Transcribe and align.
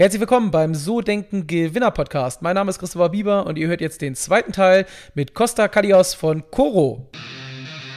Herzlich 0.00 0.20
willkommen 0.20 0.52
beim 0.52 0.76
So 0.76 1.00
Denken 1.00 1.48
Gewinner 1.48 1.90
Podcast. 1.90 2.40
Mein 2.40 2.54
Name 2.54 2.70
ist 2.70 2.78
Christopher 2.78 3.08
Bieber 3.08 3.46
und 3.46 3.58
ihr 3.58 3.66
hört 3.66 3.80
jetzt 3.80 4.00
den 4.00 4.14
zweiten 4.14 4.52
Teil 4.52 4.86
mit 5.14 5.34
Costa 5.34 5.66
Kalios 5.66 6.14
von 6.14 6.48
Coro. 6.52 7.08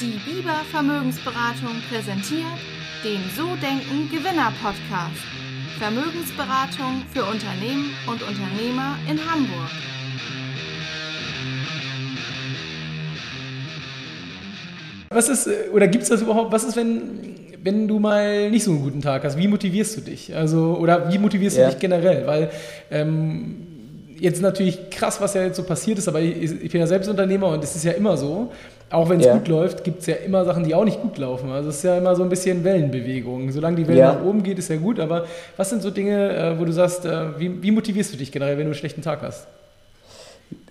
Die 0.02 0.18
Bieber 0.28 0.64
Vermögensberatung 0.72 1.80
präsentiert 1.92 2.58
den 3.04 3.22
So 3.38 3.56
Denken 3.58 4.10
Gewinner 4.10 4.52
Podcast. 4.64 5.22
Vermögensberatung 5.78 7.04
für 7.14 7.24
Unternehmen 7.24 7.92
und 8.08 8.24
Unternehmer 8.24 8.98
in 9.08 9.20
Hamburg. 9.24 9.70
Was 15.12 15.30
ist, 15.30 15.46
äh, 15.46 15.70
oder 15.72 15.88
gibt 15.88 16.02
es 16.02 16.10
das 16.10 16.24
überhaupt, 16.24 16.52
was 16.52 16.64
ist, 16.64 16.76
wenn, 16.76 17.51
wenn 17.64 17.88
du 17.88 18.00
mal 18.00 18.50
nicht 18.50 18.64
so 18.64 18.72
einen 18.72 18.82
guten 18.82 19.02
Tag 19.02 19.24
hast? 19.24 19.38
Wie 19.38 19.48
motivierst 19.48 19.98
du 19.98 20.02
dich? 20.02 20.36
Also, 20.36 20.78
oder 20.80 21.12
wie 21.12 21.18
motivierst 21.18 21.58
ja. 21.58 21.66
du 21.66 21.72
dich 21.72 21.80
generell? 21.80 22.26
Weil 22.28 22.50
ähm, 22.90 23.68
jetzt 24.20 24.42
natürlich 24.42 24.90
krass, 24.90 25.20
was 25.22 25.34
ja 25.34 25.44
jetzt 25.44 25.58
so 25.58 25.64
passiert 25.64 25.98
ist, 25.98 26.08
aber 26.08 26.22
ich, 26.22 26.64
ich 26.64 26.72
bin 26.72 26.80
ja 26.80 26.88
selbst 26.88 27.10
Unternehmer 27.10 27.50
und 27.50 27.64
es 27.64 27.76
ist 27.76 27.84
ja 27.84 27.92
immer 27.94 28.18
so, 28.18 28.52
auch 28.92 29.10
wenn 29.10 29.20
es 29.20 29.26
ja. 29.26 29.34
gut 29.34 29.48
läuft, 29.48 29.84
gibt 29.84 30.02
es 30.02 30.08
ja 30.08 30.16
immer 30.16 30.44
Sachen, 30.44 30.64
die 30.64 30.76
auch 30.76 30.84
nicht 30.84 31.02
gut 31.02 31.18
laufen. 31.18 31.50
Also 31.50 31.70
es 31.70 31.78
ist 31.78 31.84
ja 31.84 31.98
immer 31.98 32.16
so 32.16 32.24
ein 32.24 32.30
bisschen 32.30 32.64
Wellenbewegung. 32.64 33.52
Solange 33.52 33.78
die 33.78 33.88
Welle 33.88 34.00
ja. 34.00 34.14
nach 34.14 34.24
oben 34.24 34.44
geht, 34.44 34.60
ist 34.60 34.70
ja 34.70 34.76
gut. 34.76 35.00
Aber 35.00 35.26
was 35.56 35.70
sind 35.70 35.82
so 35.82 35.92
Dinge, 35.92 36.36
äh, 36.36 36.60
wo 36.60 36.66
du 36.66 36.74
sagst, 36.74 37.06
äh, 37.06 37.40
wie, 37.40 37.64
wie 37.64 37.72
motivierst 37.72 38.14
du 38.14 38.18
dich 38.18 38.32
generell, 38.32 38.58
wenn 38.58 38.66
du 38.66 38.72
einen 38.72 38.76
schlechten 38.76 39.02
Tag 39.02 39.22
hast? 39.22 39.48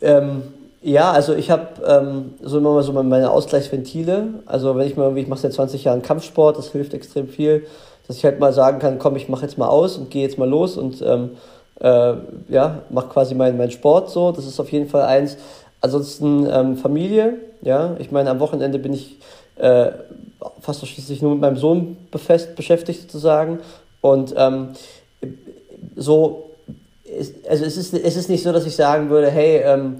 Ähm, 0.02 0.42
ja, 0.82 1.12
also 1.12 1.34
ich 1.34 1.50
habe 1.50 1.68
ähm, 1.86 2.34
so 2.42 2.58
immer 2.58 2.72
mal 2.72 2.82
so 2.82 2.92
meine 2.92 3.30
Ausgleichsventile. 3.30 4.28
Also 4.46 4.76
wenn 4.76 4.86
ich 4.86 4.96
mal 4.96 5.04
irgendwie, 5.04 5.22
ich 5.22 5.28
mache 5.28 5.40
seit 5.40 5.52
20 5.52 5.84
Jahren 5.84 6.02
Kampfsport, 6.02 6.56
das 6.56 6.72
hilft 6.72 6.94
extrem 6.94 7.28
viel, 7.28 7.66
dass 8.06 8.16
ich 8.16 8.24
halt 8.24 8.40
mal 8.40 8.52
sagen 8.52 8.78
kann, 8.78 8.98
komm, 8.98 9.16
ich 9.16 9.28
mache 9.28 9.42
jetzt 9.42 9.58
mal 9.58 9.68
aus 9.68 9.98
und 9.98 10.10
gehe 10.10 10.22
jetzt 10.22 10.38
mal 10.38 10.48
los 10.48 10.78
und 10.78 11.02
ähm, 11.02 11.32
äh, 11.80 12.14
ja, 12.48 12.82
mache 12.88 13.08
quasi 13.08 13.34
meinen 13.34 13.58
mein 13.58 13.70
Sport 13.70 14.10
so. 14.10 14.32
Das 14.32 14.46
ist 14.46 14.58
auf 14.58 14.72
jeden 14.72 14.88
Fall 14.88 15.02
eins. 15.02 15.36
Ansonsten 15.82 16.48
ähm, 16.50 16.76
Familie, 16.76 17.34
ja. 17.62 17.96
Ich 17.98 18.10
meine, 18.10 18.30
am 18.30 18.40
Wochenende 18.40 18.78
bin 18.78 18.94
ich 18.94 19.18
äh, 19.56 19.90
fast 20.60 20.82
ausschließlich 20.82 21.20
nur 21.20 21.32
mit 21.32 21.40
meinem 21.40 21.56
Sohn 21.56 21.96
befest, 22.10 22.56
beschäftigt 22.56 23.02
sozusagen. 23.02 23.60
Und 24.00 24.34
ähm, 24.36 24.70
so, 25.96 26.50
also 27.48 27.64
es 27.64 27.76
ist, 27.76 27.92
es 27.92 28.16
ist 28.16 28.30
nicht 28.30 28.42
so, 28.42 28.52
dass 28.52 28.66
ich 28.66 28.76
sagen 28.76 29.10
würde, 29.10 29.30
hey, 29.30 29.58
ähm, 29.58 29.96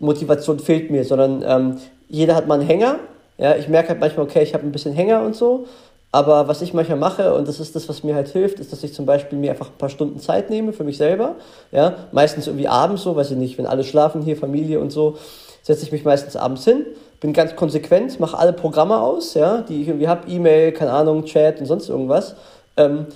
Motivation 0.00 0.58
fehlt 0.58 0.90
mir, 0.90 1.04
sondern 1.04 1.44
ähm, 1.46 1.76
jeder 2.08 2.34
hat 2.34 2.46
mal 2.46 2.60
einen 2.60 2.68
Hänger. 2.68 2.98
Ja, 3.38 3.56
ich 3.56 3.68
merke 3.68 3.90
halt 3.90 4.00
manchmal, 4.00 4.26
okay, 4.26 4.42
ich 4.42 4.54
habe 4.54 4.64
ein 4.64 4.72
bisschen 4.72 4.92
Hänger 4.92 5.22
und 5.22 5.34
so. 5.34 5.66
Aber 6.12 6.46
was 6.46 6.62
ich 6.62 6.72
manchmal 6.72 6.98
mache, 6.98 7.34
und 7.34 7.48
das 7.48 7.58
ist 7.58 7.74
das, 7.74 7.88
was 7.88 8.04
mir 8.04 8.14
halt 8.14 8.28
hilft, 8.28 8.60
ist, 8.60 8.70
dass 8.70 8.84
ich 8.84 8.94
zum 8.94 9.04
Beispiel 9.04 9.36
mir 9.36 9.50
einfach 9.50 9.70
ein 9.70 9.78
paar 9.78 9.88
Stunden 9.88 10.20
Zeit 10.20 10.48
nehme 10.48 10.72
für 10.72 10.84
mich 10.84 10.96
selber. 10.96 11.34
Ja, 11.72 11.96
meistens 12.12 12.46
irgendwie 12.46 12.68
abends 12.68 13.02
so, 13.02 13.16
weiß 13.16 13.32
ich 13.32 13.36
nicht, 13.36 13.58
wenn 13.58 13.66
alle 13.66 13.82
schlafen 13.82 14.22
hier, 14.22 14.36
Familie 14.36 14.78
und 14.78 14.92
so, 14.92 15.16
setze 15.62 15.84
ich 15.84 15.90
mich 15.90 16.04
meistens 16.04 16.36
abends 16.36 16.64
hin, 16.64 16.86
bin 17.20 17.32
ganz 17.32 17.56
konsequent, 17.56 18.20
mache 18.20 18.38
alle 18.38 18.52
Programme 18.52 19.00
aus, 19.00 19.34
ja, 19.34 19.62
die 19.62 19.82
ich 19.82 19.88
irgendwie 19.88 20.06
habe, 20.06 20.30
E-Mail, 20.30 20.70
keine 20.70 20.92
Ahnung, 20.92 21.24
Chat 21.24 21.58
und 21.58 21.66
sonst 21.66 21.88
irgendwas. 21.88 22.36
Ähm, 22.76 23.06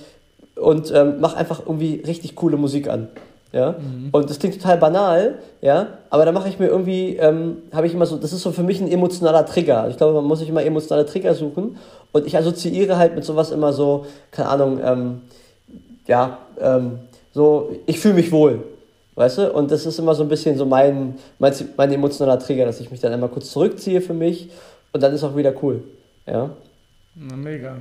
und 0.57 0.91
ähm, 0.93 1.21
mache 1.21 1.37
einfach 1.37 1.61
irgendwie 1.61 2.03
richtig 2.05 2.35
coole 2.35 2.57
Musik 2.57 2.89
an. 2.89 3.07
Ja? 3.51 3.71
Mhm. 3.71 4.09
Und 4.11 4.29
das 4.29 4.39
klingt 4.39 4.55
total 4.55 4.77
banal, 4.77 5.39
ja, 5.61 5.87
aber 6.09 6.25
da 6.25 6.31
mache 6.31 6.49
ich 6.49 6.59
mir 6.59 6.67
irgendwie, 6.67 7.17
ähm, 7.17 7.57
habe 7.73 7.87
ich 7.87 7.93
immer 7.93 8.05
so, 8.05 8.17
das 8.17 8.31
ist 8.31 8.41
so 8.41 8.51
für 8.51 8.63
mich 8.63 8.79
ein 8.79 8.91
emotionaler 8.91 9.45
Trigger. 9.45 9.87
Ich 9.89 9.97
glaube, 9.97 10.13
man 10.13 10.25
muss 10.25 10.39
sich 10.39 10.49
immer 10.49 10.63
emotionale 10.63 11.05
Trigger 11.05 11.33
suchen. 11.33 11.77
Und 12.11 12.25
ich 12.25 12.35
assoziiere 12.37 12.97
halt 12.97 13.15
mit 13.15 13.23
sowas 13.23 13.51
immer 13.51 13.73
so, 13.73 14.05
keine 14.31 14.49
Ahnung, 14.49 14.79
ähm, 14.83 15.21
ja, 16.07 16.39
ähm, 16.59 16.99
so, 17.33 17.75
ich 17.85 17.99
fühle 17.99 18.15
mich 18.15 18.31
wohl. 18.31 18.63
Weißt 19.15 19.37
du? 19.37 19.51
Und 19.51 19.69
das 19.69 19.85
ist 19.85 19.99
immer 19.99 20.15
so 20.15 20.23
ein 20.23 20.29
bisschen 20.29 20.57
so 20.57 20.65
mein, 20.65 21.15
mein, 21.39 21.53
mein 21.75 21.91
emotionaler 21.91 22.39
Trigger, 22.39 22.65
dass 22.65 22.79
ich 22.79 22.89
mich 22.89 22.99
dann 22.99 23.11
einmal 23.11 23.29
kurz 23.29 23.51
zurückziehe 23.51 24.01
für 24.01 24.13
mich 24.13 24.49
und 24.93 25.03
dann 25.03 25.13
ist 25.13 25.23
auch 25.23 25.35
wieder 25.35 25.53
cool. 25.61 25.83
Ja. 26.25 26.49
Na, 27.15 27.35
mega. 27.35 27.77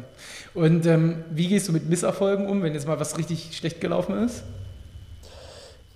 Und 0.54 0.84
ähm, 0.86 1.24
wie 1.30 1.46
gehst 1.46 1.68
du 1.68 1.72
mit 1.72 1.88
Misserfolgen 1.88 2.48
um, 2.48 2.62
wenn 2.62 2.74
jetzt 2.74 2.88
mal 2.88 2.98
was 2.98 3.16
richtig 3.18 3.56
schlecht 3.56 3.80
gelaufen 3.80 4.24
ist? 4.24 4.42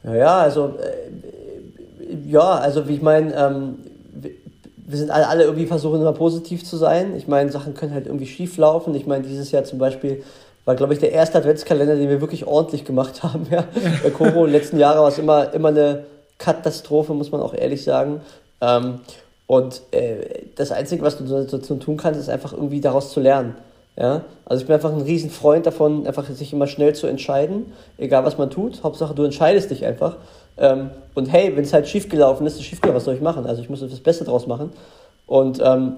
Ja, 0.04 0.38
also, 0.40 0.74
äh, 0.78 2.30
ja, 2.30 2.54
also 2.56 2.88
wie 2.88 2.94
ich 2.94 3.02
meine, 3.02 3.34
ähm, 3.34 3.76
wir 4.92 4.98
sind 4.98 5.10
alle, 5.10 5.28
alle 5.28 5.44
irgendwie 5.44 5.66
versuchen 5.66 6.00
immer 6.00 6.12
positiv 6.12 6.64
zu 6.64 6.76
sein. 6.76 7.14
Ich 7.16 7.28
meine, 7.28 7.50
Sachen 7.50 7.74
können 7.74 7.94
halt 7.94 8.06
irgendwie 8.06 8.26
schief 8.26 8.56
laufen. 8.56 8.94
Ich 8.94 9.06
meine, 9.06 9.24
dieses 9.24 9.50
Jahr 9.50 9.64
zum 9.64 9.78
Beispiel 9.78 10.22
war, 10.64 10.74
glaube 10.74 10.92
ich, 10.92 11.00
der 11.00 11.12
erste 11.12 11.38
Adventskalender, 11.38 11.96
den 11.96 12.08
wir 12.08 12.20
wirklich 12.20 12.46
ordentlich 12.46 12.84
gemacht 12.84 13.22
haben. 13.22 13.46
Ja. 13.50 13.64
Bei 14.02 14.10
Koro, 14.10 14.28
in 14.44 14.52
den 14.52 14.52
letzten 14.52 14.78
Jahren 14.78 14.98
war 14.98 15.08
es 15.08 15.18
immer, 15.18 15.52
immer 15.54 15.68
eine 15.68 16.04
Katastrophe, 16.38 17.14
muss 17.14 17.30
man 17.30 17.40
auch 17.40 17.54
ehrlich 17.54 17.84
sagen. 17.84 18.20
Ähm, 18.60 19.00
und 19.46 19.82
äh, 19.92 20.44
das 20.56 20.72
Einzige, 20.72 21.02
was 21.02 21.18
du 21.18 21.24
dazu 21.24 21.76
tun 21.76 21.96
kannst, 21.96 22.20
ist 22.20 22.28
einfach 22.28 22.52
irgendwie 22.52 22.80
daraus 22.80 23.12
zu 23.12 23.20
lernen. 23.20 23.54
Ja? 23.96 24.24
Also 24.44 24.62
ich 24.62 24.66
bin 24.66 24.74
einfach 24.74 24.92
ein 24.92 25.02
riesen 25.02 25.30
Freund 25.30 25.66
davon, 25.66 26.06
einfach 26.06 26.28
sich 26.28 26.52
immer 26.52 26.66
schnell 26.66 26.94
zu 26.94 27.06
entscheiden, 27.06 27.72
egal 27.98 28.24
was 28.24 28.38
man 28.38 28.50
tut. 28.50 28.82
Hauptsache 28.82 29.14
du 29.14 29.24
entscheidest 29.24 29.70
dich 29.70 29.84
einfach. 29.84 30.16
Ähm, 30.58 30.90
und 31.14 31.26
hey, 31.26 31.56
wenn 31.56 31.64
es 31.64 31.72
halt 31.72 31.88
schiefgelaufen 31.88 32.46
ist, 32.46 32.54
ist 32.54 32.64
schiefgelaufen, 32.64 32.96
was 32.96 33.04
soll 33.04 33.14
ich 33.14 33.20
machen? 33.20 33.46
Also 33.46 33.62
ich 33.62 33.70
muss 33.70 33.80
das 33.80 34.00
Beste 34.00 34.24
draus 34.24 34.46
machen. 34.46 34.70
Und 35.26 35.60
ähm, 35.64 35.94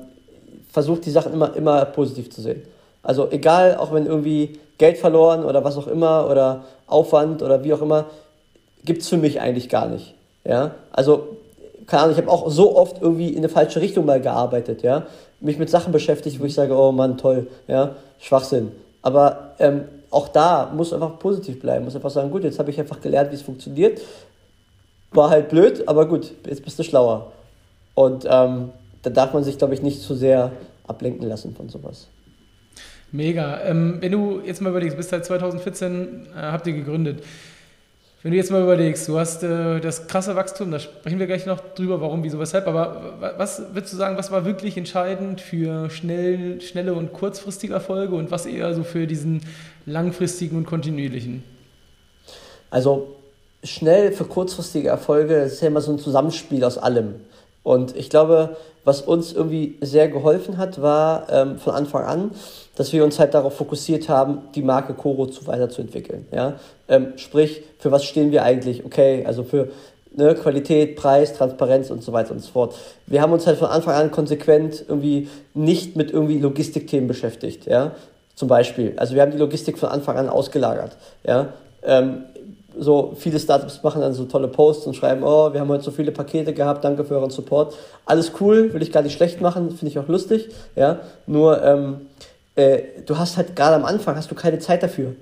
versucht 0.71 1.07
die 1.07 1.11
Sachen 1.11 1.33
immer, 1.33 1.55
immer 1.57 1.85
positiv 1.85 2.31
zu 2.31 2.41
sehen. 2.41 2.63
Also 3.03 3.31
egal, 3.31 3.77
auch 3.77 3.93
wenn 3.93 4.07
irgendwie 4.07 4.59
Geld 4.79 4.99
verloren 4.99 5.45
oder 5.45 5.63
was 5.63 5.77
auch 5.77 5.87
immer 5.87 6.29
oder 6.29 6.65
Aufwand 6.87 7.43
oder 7.43 7.63
wie 7.65 7.73
auch 7.73 7.83
immer, 7.83 8.07
gibt 8.85 9.03
es 9.03 9.09
für 9.09 9.17
mich 9.17 9.41
eigentlich 9.41 9.69
gar 9.69 9.87
nicht. 9.87 10.15
Ja? 10.45 10.73
Also, 10.91 11.29
keine 11.87 12.05
Ahnung, 12.05 12.17
ich 12.17 12.23
habe 12.23 12.31
auch 12.31 12.51
so 12.51 12.77
oft 12.77 13.01
irgendwie 13.01 13.31
in 13.31 13.39
eine 13.39 13.49
falsche 13.49 13.81
Richtung 13.81 14.07
mal 14.07 14.21
gearbeitet, 14.21 14.83
ja 14.83 15.07
mich 15.45 15.59
mit 15.59 15.71
Sachen 15.71 15.93
beschäftigt, 15.93 16.41
wo 16.41 16.45
ich 16.45 16.55
sage, 16.55 16.75
oh 16.75 16.91
Mann, 16.91 17.19
toll, 17.19 17.49
ja, 17.69 17.95
Schwachsinn. 18.19 18.73
Aber 19.03 19.55
ähm, 19.59 19.83
auch 20.11 20.29
da 20.29 20.73
muss 20.75 20.93
einfach 20.93 21.19
positiv 21.19 21.61
bleiben, 21.61 21.85
muss 21.85 21.95
einfach 21.95 22.11
sagen, 22.11 22.31
gut, 22.31 22.45
jetzt 22.45 22.59
habe 22.59 22.71
ich 22.71 22.81
einfach 22.81 23.01
gelernt, 23.01 23.31
wie 23.31 23.37
es 23.37 23.43
funktioniert. 23.43 24.01
War 25.11 25.31
halt 25.31 25.51
blöd, 25.51 25.87
aber 25.87 26.09
gut, 26.09 26.33
jetzt 26.47 26.65
bist 26.65 26.79
du 26.79 26.83
schlauer. 26.83 27.33
Und 27.95 28.25
ähm, 28.29 28.71
da 29.03 29.11
darf 29.11 29.35
man 29.35 29.45
sich, 29.45 29.59
glaube 29.59 29.75
ich, 29.75 29.83
nicht 29.83 30.01
zu 30.01 30.15
sehr 30.15 30.51
ablenken 30.87 31.29
lassen 31.29 31.55
von 31.55 31.69
sowas. 31.69 32.09
Mega. 33.13 33.61
Ähm, 33.63 33.99
wenn 34.01 34.11
du 34.11 34.41
jetzt 34.45 34.61
mal 34.61 34.71
überlegst, 34.71 34.97
bis 34.97 35.11
seit 35.11 35.25
2014 35.25 36.27
äh, 36.35 36.41
habt 36.41 36.67
ihr 36.67 36.73
gegründet. 36.73 37.23
Wenn 38.25 38.31
du 38.31 38.39
jetzt 38.39 38.51
mal 38.51 38.63
überlegst, 38.63 39.07
du 39.07 39.19
hast 39.19 39.43
äh, 39.43 39.81
das 39.81 40.07
krasse 40.07 40.35
Wachstum, 40.35 40.71
da 40.71 40.79
sprechen 40.79 41.19
wir 41.19 41.27
gleich 41.27 41.45
noch 41.45 41.61
drüber, 41.61 42.01
warum, 42.01 42.25
wieso, 42.25 42.39
weshalb, 42.39 42.67
aber 42.67 43.35
was 43.37 43.75
würdest 43.75 43.93
du 43.93 43.99
sagen, 43.99 44.17
was 44.17 44.31
war 44.31 44.47
wirklich 44.47 44.79
entscheidend 44.79 45.43
für 45.43 45.91
schnell, 45.91 46.59
schnelle 46.63 46.95
und 46.95 47.13
kurzfristige 47.13 47.75
Erfolge 47.75 48.15
und 48.15 48.31
was 48.31 48.47
eher 48.47 48.73
so 48.73 48.83
für 48.83 49.07
diesen 49.07 49.43
langfristigen 49.85 50.57
und 50.57 50.65
kontinuierlichen? 50.65 51.45
Also 52.71 53.15
schnell 53.63 54.11
für 54.11 54.25
kurzfristige 54.25 54.89
Erfolge 54.89 55.35
ist 55.35 55.61
ja 55.61 55.69
immer 55.69 55.83
so 55.83 55.93
ein 55.93 55.99
Zusammenspiel 55.99 56.65
aus 56.65 56.79
allem. 56.79 57.17
Und 57.65 57.97
ich 57.97 58.11
glaube, 58.11 58.57
was 58.85 59.01
uns 59.01 59.33
irgendwie 59.33 59.77
sehr 59.81 60.09
geholfen 60.09 60.59
hat, 60.59 60.81
war 60.81 61.27
ähm, 61.31 61.59
von 61.59 61.75
Anfang 61.75 62.05
an, 62.05 62.31
dass 62.77 62.93
wir 62.93 63.03
uns 63.03 63.19
halt 63.19 63.35
darauf 63.35 63.57
fokussiert 63.57 64.09
haben, 64.09 64.43
die 64.55 64.63
Marke 64.63 64.93
Koro 64.95 65.27
zu 65.27 65.47
weiterzuentwickeln. 65.47 66.27
Ja? 66.31 66.61
Ähm, 66.89 67.15
sprich, 67.17 67.63
für 67.79 67.91
was 67.91 68.05
stehen 68.05 68.31
wir 68.31 68.45
eigentlich? 68.45 68.85
Okay, 68.85 69.25
also 69.27 69.43
für 69.43 69.71
ne, 70.15 70.35
Qualität, 70.35 70.97
Preis, 70.97 71.33
Transparenz 71.33 71.91
und 71.91 72.05
so 72.05 72.13
weiter 72.13 72.33
und 72.33 72.41
so 72.41 72.53
fort. 72.53 72.75
Wir 73.07 73.23
haben 73.23 73.33
uns 73.33 73.47
halt 73.47 73.59
von 73.59 73.69
Anfang 73.69 73.95
an 73.95 74.11
konsequent 74.11 74.85
irgendwie 74.87 75.29
nicht 75.55 75.97
mit 75.97 76.11
irgendwie 76.11 76.39
Logistikthemen 76.39 77.09
beschäftigt. 77.09 77.67
Ja? 77.67 77.93
Zum 78.35 78.49
Beispiel. 78.49 78.93
Also 78.97 79.15
wir 79.15 79.23
haben 79.23 79.33
die 79.33 79.39
Logistik 79.39 79.79
von 79.79 79.89
Anfang 79.89 80.19
an 80.19 80.29
ausgelagert. 80.29 80.99
Ja? 81.27 81.55
Ähm, 81.83 82.25
so 82.79 83.15
viele 83.17 83.39
Startups 83.39 83.83
machen 83.83 84.01
dann 84.01 84.15
so 84.15 84.25
tolle 84.25 84.49
Posts 84.49 84.87
und 84.87 84.95
schreiben, 84.95 85.23
oh, 85.23 85.53
wir 85.53 85.61
haben 85.61 85.69
heute 85.69 85.85
so 85.85 85.91
viele 85.91 86.13
Pakete 86.13 86.53
gehabt, 86.53 86.85
danke 86.85 87.05
für 87.05 87.15
euren 87.15 87.31
Support. 87.31 87.75
Alles 88.07 88.33
cool, 88.41 88.73
will 88.73 88.83
ich 88.83 88.93
gar 88.93 89.03
nicht 89.03 89.15
schlecht 89.15 89.41
machen, 89.41 89.71
finde 89.71 89.89
ich 89.89 89.99
auch 89.99 90.09
lustig, 90.09 90.49
ja. 90.77 91.01
Nur 91.27 91.63
ähm, 91.63 92.07
äh, 92.57 92.83
du 93.07 93.19
hast 93.19 93.37
halt 93.37 93.57
gerade 93.57 93.77
am 93.77 93.85
Anfang 93.85 94.17
hast 94.17 94.31
du 94.31 94.35
keine 94.35 94.59
Zeit 94.59 94.83
dafür, 94.83 95.15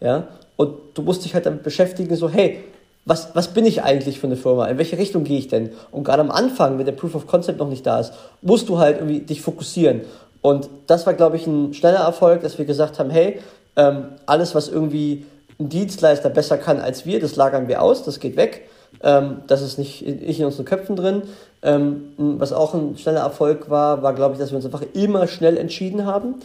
ja. 0.00 0.28
Und 0.56 0.74
du 0.94 1.02
musst 1.02 1.24
dich 1.24 1.34
halt 1.34 1.46
damit 1.46 1.62
beschäftigen, 1.62 2.14
so 2.16 2.28
hey, 2.28 2.60
was, 3.06 3.34
was 3.34 3.48
bin 3.48 3.64
ich 3.64 3.82
eigentlich 3.82 4.20
für 4.20 4.26
eine 4.26 4.36
Firma? 4.36 4.66
In 4.66 4.78
welche 4.78 4.98
Richtung 4.98 5.24
gehe 5.24 5.38
ich 5.38 5.48
denn? 5.48 5.70
Und 5.90 6.04
gerade 6.04 6.20
am 6.20 6.30
Anfang, 6.30 6.78
wenn 6.78 6.84
der 6.84 6.92
Proof 6.92 7.14
of 7.14 7.26
Concept 7.26 7.58
noch 7.58 7.68
nicht 7.68 7.86
da 7.86 7.98
ist, 8.00 8.12
musst 8.42 8.68
du 8.68 8.78
halt 8.78 8.98
irgendwie 8.98 9.20
dich 9.20 9.40
fokussieren. 9.40 10.02
Und 10.42 10.68
das 10.86 11.06
war, 11.06 11.14
glaube 11.14 11.36
ich, 11.36 11.46
ein 11.46 11.74
schneller 11.74 12.00
Erfolg, 12.00 12.42
dass 12.42 12.58
wir 12.58 12.64
gesagt 12.64 12.98
haben, 12.98 13.10
hey, 13.10 13.40
ähm, 13.76 14.04
alles, 14.26 14.54
was 14.54 14.68
irgendwie 14.68 15.24
ein 15.60 15.68
Dienstleister 15.68 16.30
besser 16.30 16.58
kann 16.58 16.80
als 16.80 17.06
wir, 17.06 17.20
das 17.20 17.36
lagern 17.36 17.68
wir 17.68 17.82
aus, 17.82 18.02
das 18.02 18.18
geht 18.18 18.36
weg. 18.36 18.68
Ähm, 19.02 19.42
das 19.46 19.62
ist 19.62 19.78
nicht, 19.78 20.06
nicht 20.06 20.40
in 20.40 20.46
unseren 20.46 20.64
Köpfen 20.64 20.96
drin. 20.96 21.22
Ähm, 21.62 22.14
was 22.16 22.52
auch 22.52 22.74
ein 22.74 22.96
schneller 22.96 23.20
Erfolg 23.20 23.70
war, 23.70 24.02
war, 24.02 24.14
glaube 24.14 24.34
ich, 24.34 24.40
dass 24.40 24.50
wir 24.50 24.56
uns 24.56 24.64
einfach 24.64 24.82
immer 24.94 25.26
schnell 25.26 25.56
entschieden 25.56 26.06
haben. 26.06 26.36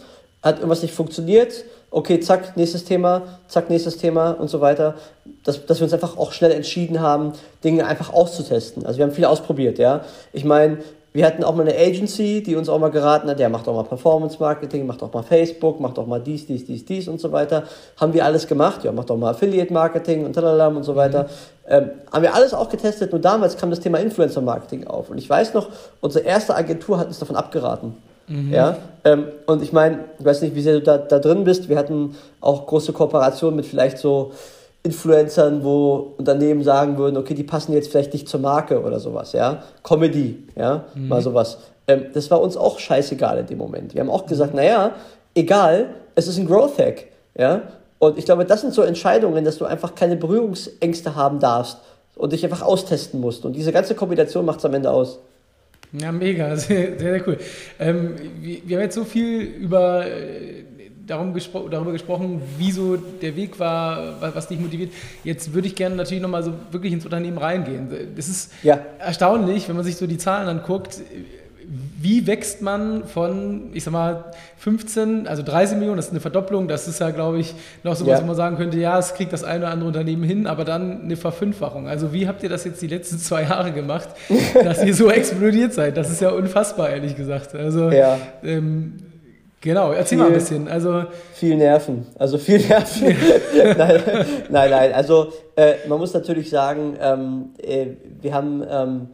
Hat 0.42 0.56
irgendwas 0.56 0.82
nicht 0.82 0.94
funktioniert, 0.94 1.64
okay, 1.90 2.20
zack, 2.20 2.56
nächstes 2.56 2.84
Thema, 2.84 3.22
zack, 3.48 3.70
nächstes 3.70 3.96
Thema 3.96 4.32
und 4.32 4.48
so 4.48 4.60
weiter. 4.60 4.94
Dass, 5.44 5.64
dass 5.64 5.80
wir 5.80 5.84
uns 5.84 5.94
einfach 5.94 6.18
auch 6.18 6.32
schnell 6.32 6.52
entschieden 6.52 7.00
haben, 7.00 7.32
Dinge 7.64 7.86
einfach 7.86 8.12
auszutesten. 8.12 8.84
Also 8.84 8.98
wir 8.98 9.06
haben 9.06 9.12
viel 9.12 9.24
ausprobiert, 9.24 9.78
ja. 9.78 10.04
Ich 10.32 10.44
meine, 10.44 10.78
wir 11.16 11.24
hatten 11.24 11.42
auch 11.44 11.54
mal 11.54 11.66
eine 11.66 11.74
Agency, 11.74 12.42
die 12.42 12.56
uns 12.56 12.68
auch 12.68 12.78
mal 12.78 12.90
geraten 12.90 13.30
hat, 13.30 13.38
der 13.38 13.48
macht 13.48 13.66
auch 13.68 13.74
mal 13.74 13.84
Performance 13.84 14.36
Marketing, 14.38 14.84
macht 14.84 15.02
auch 15.02 15.10
mal 15.14 15.22
Facebook, 15.22 15.80
macht 15.80 15.98
auch 15.98 16.06
mal 16.06 16.20
dies, 16.20 16.46
dies, 16.46 16.66
dies, 16.66 16.84
dies 16.84 17.08
und 17.08 17.18
so 17.20 17.32
weiter. 17.32 17.62
Haben 17.96 18.12
wir 18.12 18.22
alles 18.22 18.46
gemacht, 18.46 18.84
ja, 18.84 18.92
macht 18.92 19.10
auch 19.10 19.16
mal 19.16 19.30
Affiliate 19.30 19.72
Marketing 19.72 20.26
und 20.26 20.34
talalam 20.34 20.76
und 20.76 20.82
so 20.82 20.94
weiter. 20.94 21.22
Mhm. 21.22 21.28
Ähm, 21.68 21.90
haben 22.12 22.22
wir 22.22 22.34
alles 22.34 22.52
auch 22.52 22.68
getestet, 22.68 23.12
nur 23.12 23.20
damals 23.22 23.56
kam 23.56 23.70
das 23.70 23.80
Thema 23.80 23.98
Influencer 23.98 24.42
Marketing 24.42 24.86
auf. 24.86 25.08
Und 25.08 25.16
ich 25.16 25.28
weiß 25.28 25.54
noch, 25.54 25.70
unsere 26.02 26.26
erste 26.26 26.54
Agentur 26.54 26.98
hat 26.98 27.06
uns 27.06 27.18
davon 27.18 27.36
abgeraten. 27.36 27.94
Mhm. 28.28 28.52
Ja, 28.52 28.76
ähm, 29.04 29.28
und 29.46 29.62
ich 29.62 29.72
meine, 29.72 30.00
ich 30.18 30.24
weiß 30.24 30.42
nicht, 30.42 30.54
wie 30.54 30.60
sehr 30.60 30.74
du 30.74 30.82
da, 30.82 30.98
da 30.98 31.18
drin 31.18 31.44
bist. 31.44 31.70
Wir 31.70 31.78
hatten 31.78 32.14
auch 32.42 32.66
große 32.66 32.92
Kooperationen 32.92 33.56
mit 33.56 33.64
vielleicht 33.64 33.96
so 33.96 34.32
Influencern, 34.86 35.62
wo 35.62 36.14
Unternehmen 36.16 36.62
sagen 36.62 36.96
würden, 36.96 37.16
okay, 37.16 37.34
die 37.34 37.42
passen 37.42 37.72
jetzt 37.72 37.90
vielleicht 37.90 38.12
nicht 38.12 38.28
zur 38.28 38.40
Marke 38.40 38.80
oder 38.82 38.98
sowas, 39.00 39.32
ja. 39.32 39.62
Comedy, 39.82 40.44
ja, 40.56 40.84
mhm. 40.94 41.08
mal 41.08 41.20
sowas. 41.20 41.58
Ähm, 41.88 42.06
das 42.14 42.30
war 42.30 42.40
uns 42.40 42.56
auch 42.56 42.78
scheißegal 42.78 43.38
in 43.38 43.46
dem 43.46 43.58
Moment. 43.58 43.94
Wir 43.94 44.00
haben 44.00 44.10
auch 44.10 44.26
gesagt, 44.26 44.52
mhm. 44.52 44.60
naja, 44.60 44.92
egal, 45.34 45.86
es 46.14 46.28
ist 46.28 46.38
ein 46.38 46.46
Growth 46.46 46.78
Hack, 46.78 47.06
ja. 47.36 47.62
Und 47.98 48.18
ich 48.18 48.24
glaube, 48.24 48.44
das 48.44 48.60
sind 48.60 48.74
so 48.74 48.82
Entscheidungen, 48.82 49.44
dass 49.44 49.58
du 49.58 49.64
einfach 49.64 49.94
keine 49.94 50.16
Berührungsängste 50.16 51.14
haben 51.14 51.40
darfst 51.40 51.78
und 52.14 52.32
dich 52.32 52.44
einfach 52.44 52.62
austesten 52.62 53.20
musst. 53.20 53.44
Und 53.44 53.54
diese 53.54 53.72
ganze 53.72 53.94
Kombination 53.94 54.44
macht 54.44 54.58
es 54.58 54.64
am 54.64 54.74
Ende 54.74 54.90
aus. 54.90 55.18
Ja, 55.92 56.12
mega, 56.12 56.56
sehr, 56.56 56.98
sehr, 56.98 57.12
sehr 57.12 57.28
cool. 57.28 57.38
Ähm, 57.78 58.16
wir, 58.40 58.58
wir, 58.64 58.76
haben 58.76 58.84
jetzt 58.84 58.94
so 58.94 59.04
viel 59.04 59.40
über 59.40 60.06
äh, 60.06 60.64
darum 61.06 61.34
gespro 61.34 61.68
darüber 61.68 61.92
gesprochen, 61.92 62.42
wieso 62.58 62.96
der 62.96 63.36
Weg 63.36 63.58
war, 63.58 64.20
was, 64.20 64.48
dich 64.48 64.58
motiviert. 64.58 64.92
Jetzt 65.24 65.54
würde 65.54 65.68
ich 65.68 65.74
gerne 65.74 65.96
natürlich 65.96 66.22
nochmal 66.22 66.42
so 66.42 66.52
wirklich 66.70 66.92
ins 66.92 67.04
Unternehmen 67.04 67.38
reingehen. 67.38 67.88
Es 68.16 68.28
ist 68.28 68.52
ja. 68.62 68.80
erstaunlich, 68.98 69.68
wenn 69.68 69.76
man 69.76 69.84
sich 69.84 69.96
so 69.96 70.06
die 70.06 70.18
Zahlen 70.18 70.48
anguckt, 70.48 71.00
wie 72.00 72.26
wächst 72.26 72.62
man 72.62 73.04
von, 73.04 73.70
ich 73.72 73.82
sag 73.82 73.92
mal, 73.92 74.26
15, 74.58 75.26
also 75.26 75.42
30 75.42 75.78
Millionen, 75.78 75.96
das 75.96 76.06
ist 76.06 76.10
eine 76.12 76.20
Verdopplung, 76.20 76.68
das 76.68 76.86
ist 76.86 77.00
ja, 77.00 77.10
glaube 77.10 77.38
ich, 77.38 77.54
noch 77.82 77.96
so, 77.96 78.06
was 78.06 78.20
ja. 78.20 78.26
man 78.26 78.36
sagen 78.36 78.56
könnte, 78.56 78.78
ja, 78.78 78.98
es 78.98 79.14
kriegt 79.14 79.32
das 79.32 79.42
eine 79.42 79.64
oder 79.64 79.70
andere 79.72 79.88
Unternehmen 79.88 80.22
hin, 80.22 80.46
aber 80.46 80.64
dann 80.64 81.02
eine 81.02 81.16
Verfünffachung. 81.16 81.88
Also 81.88 82.12
wie 82.12 82.28
habt 82.28 82.42
ihr 82.42 82.48
das 82.48 82.64
jetzt 82.64 82.82
die 82.82 82.86
letzten 82.86 83.18
zwei 83.18 83.42
Jahre 83.42 83.72
gemacht, 83.72 84.08
dass 84.54 84.84
ihr 84.84 84.94
so 84.94 85.10
explodiert 85.10 85.72
seid? 85.72 85.96
Das 85.96 86.10
ist 86.10 86.20
ja 86.20 86.30
unfassbar, 86.30 86.90
ehrlich 86.90 87.16
gesagt. 87.16 87.54
Also 87.54 87.90
ja. 87.90 88.18
ähm, 88.44 88.94
Genau, 89.66 89.90
erzähl 89.90 90.10
viel, 90.10 90.18
mal 90.18 90.26
ein 90.28 90.32
bisschen. 90.32 90.68
Also, 90.68 91.02
viel 91.32 91.56
Nerven. 91.56 92.06
Also 92.20 92.38
viel 92.38 92.60
Nerven. 92.60 93.08
nein, 93.76 94.00
nein, 94.48 94.70
nein. 94.70 94.92
Also 94.92 95.32
äh, 95.56 95.74
man 95.88 95.98
muss 95.98 96.14
natürlich 96.14 96.50
sagen, 96.50 96.96
ähm, 97.00 97.46
äh, 97.60 97.86
wir 98.20 98.32
haben 98.32 98.62
ähm, 98.70 99.08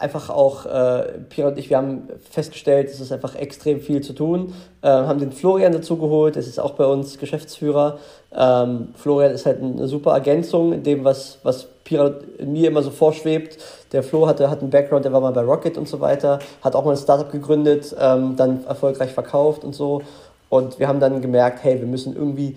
einfach 0.00 0.30
auch, 0.30 0.66
äh, 0.66 1.12
Pira 1.28 1.46
und 1.46 1.58
ich, 1.58 1.70
wir 1.70 1.76
haben 1.76 2.08
festgestellt, 2.28 2.88
es 2.88 2.98
ist 2.98 3.12
einfach 3.12 3.36
extrem 3.36 3.80
viel 3.80 4.00
zu 4.00 4.14
tun. 4.14 4.52
Äh, 4.82 4.88
haben 4.88 5.20
den 5.20 5.30
Florian 5.30 5.70
dazu 5.70 5.96
geholt, 5.96 6.34
das 6.34 6.48
ist 6.48 6.58
auch 6.58 6.72
bei 6.72 6.86
uns 6.86 7.18
Geschäftsführer. 7.18 7.98
Ähm, 8.36 8.88
Florian 8.96 9.30
ist 9.30 9.46
halt 9.46 9.62
eine 9.62 9.86
super 9.86 10.10
Ergänzung 10.14 10.72
in 10.72 10.82
dem, 10.82 11.04
was, 11.04 11.38
was 11.44 11.68
Pira 11.84 12.14
mir 12.44 12.68
immer 12.68 12.82
so 12.82 12.90
vorschwebt. 12.90 13.58
Der 13.92 14.02
Flo 14.02 14.26
hatte, 14.26 14.50
hat 14.50 14.60
einen 14.60 14.70
Background, 14.70 15.04
der 15.04 15.12
war 15.12 15.20
mal 15.20 15.32
bei 15.32 15.42
Rocket 15.42 15.78
und 15.78 15.88
so 15.88 16.00
weiter, 16.00 16.38
hat 16.62 16.74
auch 16.74 16.84
mal 16.84 16.92
ein 16.92 16.96
Startup 16.96 17.30
gegründet, 17.30 17.94
ähm, 18.00 18.36
dann 18.36 18.66
erfolgreich 18.66 19.12
verkauft 19.12 19.64
und 19.64 19.74
so. 19.74 20.02
Und 20.48 20.78
wir 20.78 20.88
haben 20.88 21.00
dann 21.00 21.20
gemerkt, 21.20 21.62
hey, 21.62 21.78
wir 21.80 21.86
müssen 21.86 22.16
irgendwie 22.16 22.56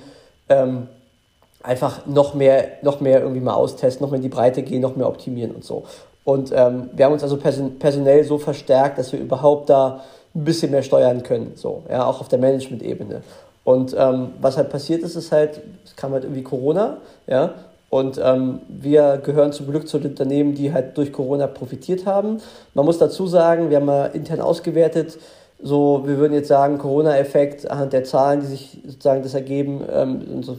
ähm, 0.50 0.88
einfach 1.62 2.06
noch 2.06 2.34
mehr, 2.34 2.70
noch 2.82 3.02
mehr 3.02 3.22
irgendwie 3.22 3.42
mal 3.42 3.54
austesten, 3.54 4.04
noch 4.04 4.12
mehr 4.12 4.18
in 4.18 4.24
die 4.24 4.30
Breite 4.30 4.64
gehen, 4.64 4.82
noch 4.82 4.96
mehr 4.96 5.08
optimieren 5.08 5.52
und 5.52 5.64
so. 5.64 5.84
Und 6.24 6.52
ähm, 6.54 6.90
wir 6.94 7.06
haben 7.06 7.14
uns 7.14 7.24
also 7.24 7.38
person 7.38 7.80
personell 7.80 8.24
so 8.24 8.38
verstärkt, 8.38 8.98
dass 8.98 9.12
wir 9.14 9.20
überhaupt 9.20 9.70
da 9.70 10.04
ein 10.36 10.44
bisschen 10.44 10.72
mehr 10.72 10.84
steuern 10.84 11.24
können, 11.24 11.54
so, 11.56 11.84
ja, 11.90 12.06
auch 12.06 12.22
auf 12.22 12.28
der 12.28 12.40
Management-Ebene. 12.40 13.22
Und 13.64 13.96
ähm, 13.98 14.30
was 14.40 14.58
halt 14.58 14.70
passiert 14.70 15.04
ist, 15.04 15.16
ist 15.16 15.32
halt, 15.32 15.62
es 15.84 15.96
kam 15.96 16.12
halt 16.12 16.24
irgendwie 16.24 16.44
Corona, 16.44 16.98
ja, 17.28 17.54
und 17.90 18.20
ähm, 18.22 18.60
wir 18.68 19.18
gehören 19.18 19.54
zum 19.54 19.68
Glück 19.68 19.88
zu 19.88 20.00
den 20.00 20.12
Unternehmen, 20.12 20.56
die 20.56 20.74
halt 20.74 20.98
durch 20.98 21.14
Corona 21.14 21.48
profitiert 21.48 22.06
haben. 22.06 22.40
Man 22.74 22.86
muss 22.86 22.98
dazu 22.98 23.28
sagen, 23.28 23.70
wir 23.70 23.78
haben 23.78 23.86
mal 23.86 24.08
intern 24.08 24.42
ausgewertet, 24.42 25.18
so, 25.60 26.04
wir 26.06 26.18
würden 26.20 26.34
jetzt 26.34 26.50
sagen, 26.50 26.78
Corona-Effekt 26.78 27.70
anhand 27.70 27.92
der 27.92 28.04
Zahlen, 28.04 28.42
die 28.42 28.46
sich 28.46 28.78
sozusagen 28.86 29.24
das 29.24 29.34
ergeben, 29.34 29.82
ähm, 29.92 30.44
so, 30.44 30.56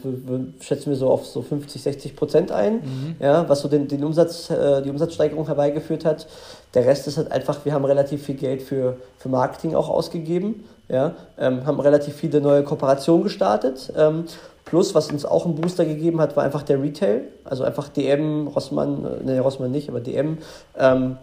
schätzen 0.59 0.91
wir 0.91 0.97
so 0.97 1.09
auf 1.09 1.25
so 1.25 1.41
50, 1.41 1.81
60 1.81 2.17
Prozent 2.17 2.51
ein, 2.51 2.75
mhm. 2.75 3.17
ja, 3.21 3.49
was 3.49 3.61
so 3.61 3.69
den, 3.69 3.87
den 3.87 4.03
Umsatz, 4.03 4.51
äh, 4.51 4.83
die 4.83 4.91
Umsatzsteigerung 4.91 5.47
herbeigeführt 5.47 6.05
hat. 6.05 6.27
Der 6.75 6.85
Rest 6.85 7.07
ist 7.07 7.17
halt 7.17 7.31
einfach, 7.31 7.65
wir 7.65 7.75
haben 7.75 7.85
relativ 7.85 8.25
viel 8.25 8.35
Geld 8.35 8.61
für, 8.61 8.97
für 9.19 9.29
Marketing 9.29 9.77
auch 9.77 9.89
ausgegeben, 9.89 10.65
ja, 10.89 11.15
ähm, 11.39 11.65
haben 11.65 11.79
relativ 11.79 12.15
viele 12.15 12.41
neue 12.41 12.65
Kooperationen 12.65 13.23
gestartet. 13.23 13.93
Ähm, 13.97 14.25
plus, 14.69 14.95
was 14.95 15.11
uns 15.11 15.25
auch 15.25 15.45
einen 15.45 15.55
Booster 15.55 15.85
gegeben 15.85 16.21
hat, 16.21 16.37
war 16.37 16.45
einfach 16.45 16.63
der 16.63 16.83
Retail, 16.83 17.23
also 17.45 17.65
einfach 17.65 17.89
DM, 17.89 18.49
Rossmann, 18.49 19.05
äh, 19.05 19.25
ne, 19.25 19.41
Rossmann 19.41 19.71
nicht, 19.71 19.89
aber 19.89 20.01
DM, 20.01 20.39
ähm, 20.77 21.17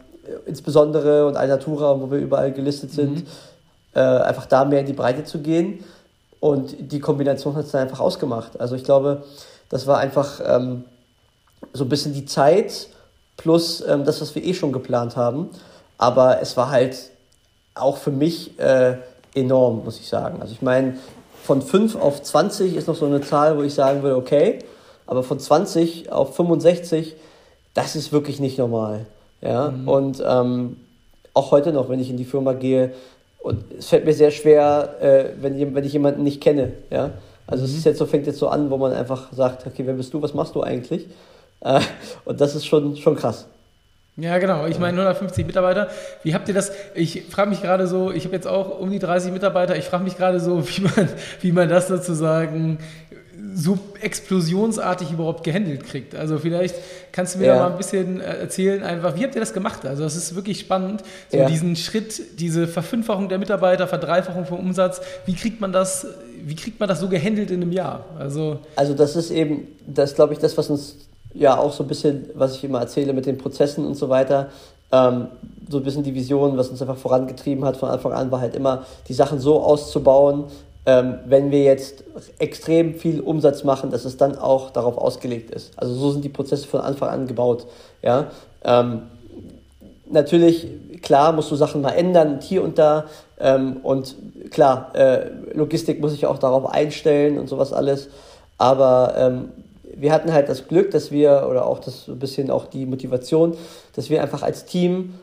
insbesondere 0.46 1.28
und 1.28 1.38
Alnatura, 1.38 2.00
wo 2.02 2.10
wir 2.10 2.18
überall 2.18 2.52
gelistet 2.52 2.92
sind. 2.92 3.16
Mhm 3.16 3.28
äh, 3.96 4.00
einfach 4.00 4.46
da 4.46 4.66
mehr 4.66 4.82
in 4.82 4.86
die 4.86 4.94
Breite 4.94 5.24
zu 5.24 5.40
gehen. 5.40 5.84
Und 6.40 6.76
die 6.92 7.00
Kombination 7.00 7.56
hat 7.56 7.66
es 7.66 7.72
dann 7.72 7.82
einfach 7.82 8.02
ausgemacht. 8.02 8.60
Also 8.60 8.76
ich 8.76 8.84
glaube, 8.84 9.24
das 9.70 9.88
war 9.88 9.98
einfach 9.98 10.42
ähm, 10.46 10.84
so 11.74 11.86
ein 11.86 11.90
bisschen 11.90 12.14
die 12.14 12.26
Zeit 12.26 12.90
plus 13.38 13.82
ähm, 13.82 14.04
das, 14.04 14.22
was 14.22 14.36
wir 14.36 14.44
eh 14.44 14.54
schon 14.54 14.72
geplant 14.72 15.16
haben. 15.16 15.50
Aber 15.98 16.42
es 16.42 16.56
war 16.56 16.70
halt 16.70 17.10
auch 17.74 17.98
für 17.98 18.12
mich 18.12 18.60
äh, 18.60 18.98
enorm, 19.34 19.84
muss 19.86 20.00
ich 20.00 20.08
sagen. 20.08 20.42
Also 20.42 20.54
ich 20.54 20.62
meine, 20.62 20.98
von 21.46 21.62
5 21.62 21.96
auf 21.96 22.24
20 22.24 22.76
ist 22.76 22.88
noch 22.88 22.96
so 22.96 23.06
eine 23.06 23.22
Zahl, 23.22 23.56
wo 23.56 23.62
ich 23.62 23.74
sagen 23.74 24.02
würde, 24.02 24.16
okay, 24.16 24.60
aber 25.06 25.22
von 25.22 25.40
20 25.40 26.12
auf 26.12 26.36
65, 26.36 27.16
das 27.76 27.96
ist 27.96 28.12
wirklich 28.12 28.40
nicht 28.40 28.58
normal. 28.58 29.06
Ja? 29.42 29.70
Mhm. 29.70 29.88
Und 29.88 30.24
ähm, 30.26 30.78
auch 31.36 31.52
heute 31.52 31.72
noch, 31.72 31.88
wenn 31.88 32.00
ich 32.00 32.10
in 32.10 32.18
die 32.18 32.26
Firma 32.26 32.54
gehe, 32.54 32.94
und 33.40 33.64
es 33.78 33.90
fällt 33.90 34.06
mir 34.06 34.14
sehr 34.14 34.32
schwer, 34.32 34.96
äh, 35.00 35.26
wenn, 35.40 35.76
wenn 35.76 35.84
ich 35.84 35.94
jemanden 35.94 36.24
nicht 36.24 36.42
kenne. 36.42 36.74
Ja? 36.90 37.12
Also 37.46 37.64
mhm. 37.64 37.70
es 37.70 37.78
ist 37.78 37.86
jetzt 37.86 38.00
so, 38.00 38.08
fängt 38.08 38.26
jetzt 38.26 38.40
so 38.40 38.48
an, 38.48 38.72
wo 38.72 38.78
man 38.78 38.94
einfach 38.94 39.32
sagt, 39.32 39.68
okay, 39.68 39.84
wer 39.86 39.94
bist 39.94 40.12
du, 40.16 40.22
was 40.24 40.34
machst 40.34 40.56
du 40.56 40.64
eigentlich? 40.64 41.06
Äh, 41.62 41.80
und 42.26 42.42
das 42.42 42.56
ist 42.56 42.66
schon, 42.66 42.96
schon 42.98 43.16
krass. 43.16 43.46
Ja, 44.18 44.38
genau. 44.38 44.66
Ich 44.66 44.80
meine 44.80 44.94
150 44.94 45.46
Mitarbeiter. 45.46 45.90
Wie 46.24 46.34
habt 46.34 46.48
ihr 46.48 46.54
das? 46.54 46.72
Ich 46.94 47.24
frage 47.30 47.50
mich 47.50 47.62
gerade 47.62 47.86
so, 47.86 48.12
ich 48.12 48.24
habe 48.26 48.36
jetzt 48.36 48.48
auch 48.48 48.80
um 48.80 48.90
die 48.90 49.00
30 49.00 49.34
Mitarbeiter. 49.34 49.76
Ich 49.76 49.86
frage 49.86 50.06
mich 50.06 50.18
gerade 50.18 50.40
so, 50.40 50.66
wie 50.68 50.82
man, 50.82 51.10
wie 51.42 51.52
man 51.52 51.70
das 51.70 51.88
sozusagen 51.88 52.80
so 53.54 53.80
explosionsartig 54.02 55.12
überhaupt 55.12 55.44
gehandelt 55.44 55.86
kriegt. 55.86 56.14
Also 56.14 56.38
vielleicht 56.40 56.76
kannst 57.12 57.36
du 57.36 57.40
mir 57.40 57.48
ja. 57.48 57.56
da 57.56 57.62
mal 57.62 57.72
ein 57.72 57.78
bisschen 57.78 58.20
äh, 58.20 58.40
erzählen, 58.40 58.84
einfach, 58.84 59.16
wie 59.16 59.24
habt 59.24 59.36
ihr 59.36 59.40
das 59.40 59.54
gemacht? 59.54 59.86
Also 59.86 60.04
das 60.04 60.18
ist 60.18 60.36
wirklich 60.36 60.60
spannend, 60.60 61.04
so 61.30 61.38
ja. 61.38 61.48
diesen 61.48 61.78
Schritt, 61.78 62.40
diese 62.40 62.68
Verfünffachung 62.68 63.30
der 63.30 63.38
Mitarbeiter, 63.38 63.88
Verdreifachung 63.88 64.46
vom 64.46 64.60
Umsatz, 64.60 65.02
wie 65.26 65.36
kriegt 65.36 65.62
man 65.62 65.72
das, 65.72 66.06
wie 66.44 66.56
kriegt 66.56 66.82
man 66.82 66.90
das 66.90 67.00
so 67.00 67.08
gehandelt 67.08 67.50
in 67.50 67.62
einem 67.62 67.72
Jahr? 67.72 68.06
Also, 68.20 68.60
also 68.76 68.94
das 68.94 69.16
ist 69.16 69.32
eben, 69.32 69.68
das 69.88 70.16
glaube 70.16 70.34
ich, 70.34 70.40
das, 70.40 70.58
was 70.58 70.70
uns 70.70 70.98
ja 71.36 71.58
auch 71.58 71.72
so 71.72 71.84
ein 71.84 71.88
bisschen, 71.88 72.30
was 72.34 72.56
ich 72.56 72.64
immer 72.64 72.80
erzähle 72.80 73.14
mit 73.14 73.26
den 73.26 73.38
Prozessen 73.38 73.86
und 73.86 73.96
so 73.96 74.10
weiter, 74.10 74.50
ähm, 74.92 75.28
so 75.70 75.78
ein 75.78 75.84
bisschen 75.84 76.04
die 76.04 76.16
Vision, 76.16 76.58
was 76.58 76.70
uns 76.70 76.82
einfach 76.82 76.98
vorangetrieben 76.98 77.66
hat 77.66 77.78
von 77.78 77.90
Anfang 77.90 78.14
an, 78.14 78.32
war 78.32 78.40
halt 78.40 78.56
immer, 78.56 78.86
die 79.08 79.14
Sachen 79.14 79.40
so 79.40 79.62
auszubauen, 79.62 80.46
ähm, 80.86 81.20
wenn 81.26 81.52
wir 81.52 81.64
jetzt 81.64 82.04
extrem 82.38 82.94
viel 82.96 83.20
Umsatz 83.20 83.64
machen, 83.64 83.90
dass 83.90 84.06
es 84.06 84.18
dann 84.18 84.38
auch 84.38 84.70
darauf 84.70 84.98
ausgelegt 84.98 85.52
ist. 85.52 85.72
Also 85.78 85.94
so 85.96 86.12
sind 86.12 86.24
die 86.24 86.30
Prozesse 86.30 86.68
von 86.68 86.82
Anfang 86.82 87.10
an 87.10 87.28
gebaut. 87.28 87.66
Ja? 88.04 88.28
Ähm, 88.64 89.04
natürlich, 90.10 90.68
klar, 91.02 91.32
musst 91.32 91.50
du 91.50 91.56
Sachen 91.56 91.82
mal 91.82 91.92
ändern, 91.92 92.40
hier 92.42 92.64
und 92.64 92.78
da. 92.78 93.06
Ähm, 93.40 93.78
und 93.82 94.16
klar, 94.52 94.92
äh, 94.94 95.30
Logistik 95.54 96.00
muss 96.00 96.14
ich 96.14 96.28
auch 96.28 96.38
darauf 96.38 96.70
einstellen 96.70 97.40
und 97.40 97.50
sowas 97.50 97.74
alles. 97.74 98.10
Aber 98.60 99.16
ähm, 99.18 99.50
wir 99.96 100.12
hatten 100.12 100.34
halt 100.34 100.50
das 100.50 100.68
Glück, 100.68 100.92
dass 100.92 101.12
wir, 101.12 101.48
oder 101.50 101.66
auch 101.66 101.80
das 101.80 102.08
ein 102.08 102.20
bisschen 102.20 102.52
auch 102.52 102.68
die 102.68 102.86
Motivation, 102.86 103.56
dass 103.96 104.10
wir 104.10 104.22
einfach 104.22 104.44
als 104.44 104.66
Team 104.66 105.16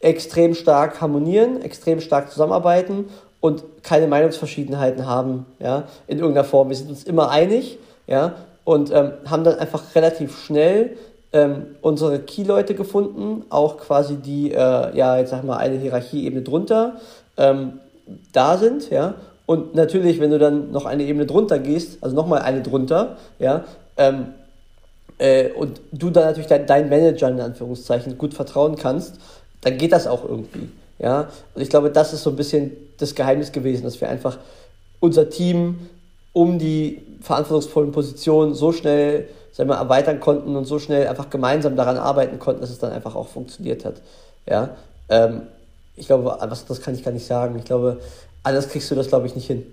extrem 0.00 0.54
stark 0.54 1.00
harmonieren, 1.00 1.62
extrem 1.62 2.00
stark 2.00 2.30
zusammenarbeiten 2.30 3.06
und 3.40 3.64
keine 3.82 4.06
Meinungsverschiedenheiten 4.06 5.06
haben, 5.06 5.46
ja, 5.58 5.84
in 6.06 6.18
irgendeiner 6.18 6.44
Form. 6.44 6.68
Wir 6.68 6.76
sind 6.76 6.90
uns 6.90 7.04
immer 7.04 7.30
einig, 7.30 7.78
ja, 8.06 8.34
und 8.64 8.90
ähm, 8.92 9.12
haben 9.26 9.44
dann 9.44 9.58
einfach 9.58 9.94
relativ 9.94 10.38
schnell 10.38 10.96
ähm, 11.32 11.76
unsere 11.80 12.18
Key-Leute 12.18 12.74
gefunden, 12.74 13.44
auch 13.50 13.78
quasi 13.78 14.16
die, 14.16 14.52
äh, 14.52 14.96
ja, 14.96 15.16
jetzt 15.16 15.30
sag 15.30 15.44
mal, 15.44 15.56
eine 15.56 15.76
Hierarchieebene 15.76 16.42
drunter 16.42 16.96
ähm, 17.36 17.80
da 18.32 18.58
sind, 18.58 18.90
ja, 18.90 19.14
Und 19.50 19.74
natürlich, 19.74 20.20
wenn 20.20 20.30
du 20.30 20.38
dann 20.38 20.70
noch 20.70 20.86
eine 20.86 21.02
Ebene 21.02 21.26
drunter 21.26 21.58
gehst, 21.58 21.98
also 22.02 22.14
nochmal 22.14 22.42
eine 22.42 22.62
drunter, 22.62 23.16
ja, 23.40 23.64
ähm, 24.00 24.34
äh, 25.18 25.50
und 25.50 25.80
du 25.92 26.10
dann 26.10 26.24
natürlich 26.24 26.48
dein, 26.48 26.66
deinen 26.66 26.88
Manager 26.88 27.28
in 27.28 27.40
Anführungszeichen 27.40 28.18
gut 28.18 28.34
vertrauen 28.34 28.76
kannst, 28.76 29.16
dann 29.60 29.76
geht 29.76 29.92
das 29.92 30.06
auch 30.06 30.24
irgendwie. 30.24 30.70
Ja? 30.98 31.28
Und 31.54 31.62
ich 31.62 31.68
glaube, 31.68 31.90
das 31.90 32.12
ist 32.12 32.22
so 32.22 32.30
ein 32.30 32.36
bisschen 32.36 32.72
das 32.98 33.14
Geheimnis 33.14 33.52
gewesen, 33.52 33.84
dass 33.84 34.00
wir 34.00 34.08
einfach 34.08 34.38
unser 34.98 35.28
Team 35.28 35.90
um 36.32 36.58
die 36.58 37.02
verantwortungsvollen 37.20 37.92
Positionen 37.92 38.54
so 38.54 38.72
schnell 38.72 39.28
sagen 39.52 39.68
wir, 39.68 39.76
erweitern 39.76 40.20
konnten 40.20 40.56
und 40.56 40.64
so 40.64 40.78
schnell 40.78 41.06
einfach 41.06 41.28
gemeinsam 41.28 41.76
daran 41.76 41.98
arbeiten 41.98 42.38
konnten, 42.38 42.62
dass 42.62 42.70
es 42.70 42.78
dann 42.78 42.92
einfach 42.92 43.14
auch 43.14 43.28
funktioniert 43.28 43.84
hat. 43.84 44.00
Ja? 44.48 44.70
Ähm, 45.08 45.42
ich 45.96 46.06
glaube, 46.06 46.36
was 46.40 46.64
das 46.64 46.80
kann 46.80 46.94
ich 46.94 47.04
gar 47.04 47.10
nicht 47.10 47.26
sagen. 47.26 47.58
Ich 47.58 47.64
glaube, 47.64 48.00
alles 48.42 48.68
kriegst 48.68 48.90
du 48.90 48.94
das, 48.94 49.08
glaube 49.08 49.26
ich, 49.26 49.34
nicht 49.34 49.46
hin. 49.46 49.66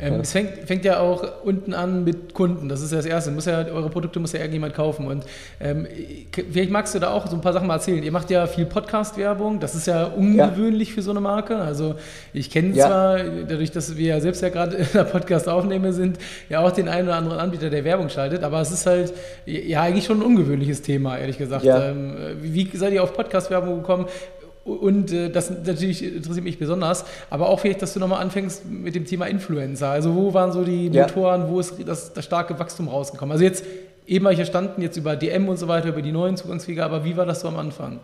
Ähm, 0.00 0.14
ja. 0.14 0.20
Es 0.20 0.30
fängt, 0.30 0.58
fängt, 0.64 0.84
ja 0.84 1.00
auch 1.00 1.24
unten 1.42 1.74
an 1.74 2.04
mit 2.04 2.32
Kunden. 2.32 2.68
Das 2.68 2.82
ist 2.82 2.92
ja 2.92 2.98
das 2.98 3.06
Erste. 3.06 3.32
Muss 3.32 3.46
ja, 3.46 3.66
eure 3.66 3.90
Produkte 3.90 4.20
muss 4.20 4.32
ja 4.32 4.38
irgendjemand 4.38 4.74
kaufen. 4.74 5.08
Und 5.08 5.24
ähm, 5.60 5.88
vielleicht 6.52 6.70
magst 6.70 6.94
du 6.94 7.00
da 7.00 7.10
auch 7.10 7.26
so 7.26 7.34
ein 7.34 7.40
paar 7.40 7.52
Sachen 7.52 7.66
mal 7.66 7.74
erzählen. 7.74 8.04
Ihr 8.04 8.12
macht 8.12 8.30
ja 8.30 8.46
viel 8.46 8.64
Podcast-Werbung. 8.64 9.58
Das 9.58 9.74
ist 9.74 9.88
ja 9.88 10.04
ungewöhnlich 10.04 10.90
ja. 10.90 10.94
für 10.94 11.02
so 11.02 11.10
eine 11.10 11.20
Marke. 11.20 11.56
Also 11.56 11.96
ich 12.32 12.48
kenne 12.48 12.74
ja. 12.74 12.86
zwar, 12.86 13.18
dadurch, 13.48 13.72
dass 13.72 13.96
wir 13.96 14.06
ja 14.06 14.20
selbst 14.20 14.40
ja 14.40 14.50
gerade 14.50 14.76
in 14.76 14.86
der 14.94 15.02
Podcast 15.02 15.48
aufnehmen 15.48 15.92
sind, 15.92 16.18
ja 16.48 16.60
auch 16.60 16.70
den 16.70 16.88
einen 16.88 17.08
oder 17.08 17.16
anderen 17.16 17.40
Anbieter, 17.40 17.68
der 17.68 17.82
Werbung 17.82 18.08
schaltet. 18.08 18.44
Aber 18.44 18.60
es 18.60 18.70
ist 18.70 18.86
halt 18.86 19.12
ja 19.46 19.82
eigentlich 19.82 20.04
schon 20.04 20.20
ein 20.20 20.24
ungewöhnliches 20.24 20.80
Thema, 20.80 21.18
ehrlich 21.18 21.38
gesagt. 21.38 21.64
Ähm, 21.64 22.14
wie 22.40 22.70
seid 22.72 22.92
ihr 22.92 23.02
auf 23.02 23.14
Podcast-Werbung 23.14 23.78
gekommen? 23.78 24.06
Und 24.68 25.12
äh, 25.12 25.30
das 25.30 25.50
natürlich 25.50 26.04
interessiert 26.04 26.44
mich 26.44 26.58
besonders, 26.58 27.04
aber 27.30 27.48
auch 27.48 27.60
vielleicht, 27.60 27.82
dass 27.82 27.94
du 27.94 28.00
nochmal 28.00 28.20
anfängst 28.20 28.66
mit 28.66 28.94
dem 28.94 29.06
Thema 29.06 29.26
Influencer. 29.26 29.88
Also 29.88 30.14
wo 30.14 30.34
waren 30.34 30.52
so 30.52 30.62
die 30.62 30.88
ja. 30.88 31.06
Motoren, 31.06 31.48
wo 31.48 31.58
ist 31.58 31.74
das, 31.86 32.12
das 32.12 32.24
starke 32.24 32.58
Wachstum 32.58 32.88
rausgekommen? 32.88 33.32
Also 33.32 33.44
jetzt 33.44 33.64
eben 34.06 34.24
habe 34.24 34.34
ich 34.34 34.38
verstanden, 34.38 34.82
jetzt 34.82 34.96
über 34.96 35.16
DM 35.16 35.48
und 35.48 35.56
so 35.56 35.68
weiter, 35.68 35.88
über 35.88 36.02
die 36.02 36.12
neuen 36.12 36.36
Zugangswege, 36.36 36.84
aber 36.84 37.04
wie 37.04 37.16
war 37.16 37.26
das 37.26 37.40
so 37.40 37.48
am 37.48 37.56
Anfang? 37.56 38.00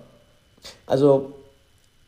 Also 0.86 1.32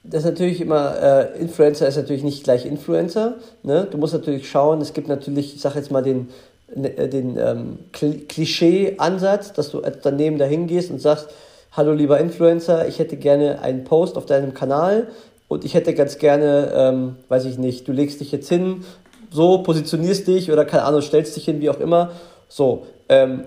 das 0.03 0.25
ist 0.25 0.31
natürlich 0.31 0.61
immer, 0.61 1.03
äh, 1.03 1.41
Influencer 1.41 1.89
ist 1.89 1.97
natürlich 1.97 2.23
nicht 2.23 2.45
gleich 2.45 2.65
Influencer. 2.65 3.35
Ne? 3.63 3.89
Du 3.91 3.99
musst 3.99 4.15
natürlich 4.15 4.49
schauen, 4.49 4.81
es 4.81 4.93
gibt 4.93 5.09
natürlich, 5.09 5.55
ich 5.55 5.61
sage 5.61 5.79
jetzt 5.79 5.91
mal 5.91 6.03
den, 6.03 6.29
ne, 6.75 6.91
den 6.91 7.37
ähm, 7.39 7.79
Klischee-Ansatz, 7.93 9.53
dass 9.53 9.71
du 9.71 9.81
als 9.81 9.97
Unternehmen 9.97 10.39
dahin 10.39 10.67
gehst 10.67 10.91
und 10.91 11.01
sagst, 11.01 11.29
hallo 11.77 11.93
lieber 11.93 12.19
Influencer, 12.19 12.89
ich 12.89 12.99
hätte 12.99 13.19
gerne 13.19 13.61
einen 13.61 13.85
Post 13.85 14.17
auf 14.17 14.25
deinem 14.25 14.55
Kanal 14.55 15.09
und 15.47 15.63
ich 15.63 15.75
hätte 15.75 15.93
ganz 15.93 16.17
gerne, 16.17 16.73
ähm, 16.75 17.17
weiß 17.29 17.45
ich 17.45 17.59
nicht, 17.59 17.87
du 17.87 17.93
legst 17.93 18.21
dich 18.21 18.33
jetzt 18.33 18.49
hin, 18.49 18.83
so 19.31 19.59
positionierst 19.59 20.27
dich 20.27 20.51
oder 20.51 20.65
keine 20.65 20.85
Ahnung, 20.85 21.03
stellst 21.03 21.37
dich 21.37 21.45
hin, 21.45 21.61
wie 21.61 21.69
auch 21.69 21.79
immer. 21.79 22.13
So, 22.49 22.87
ähm, 23.11 23.45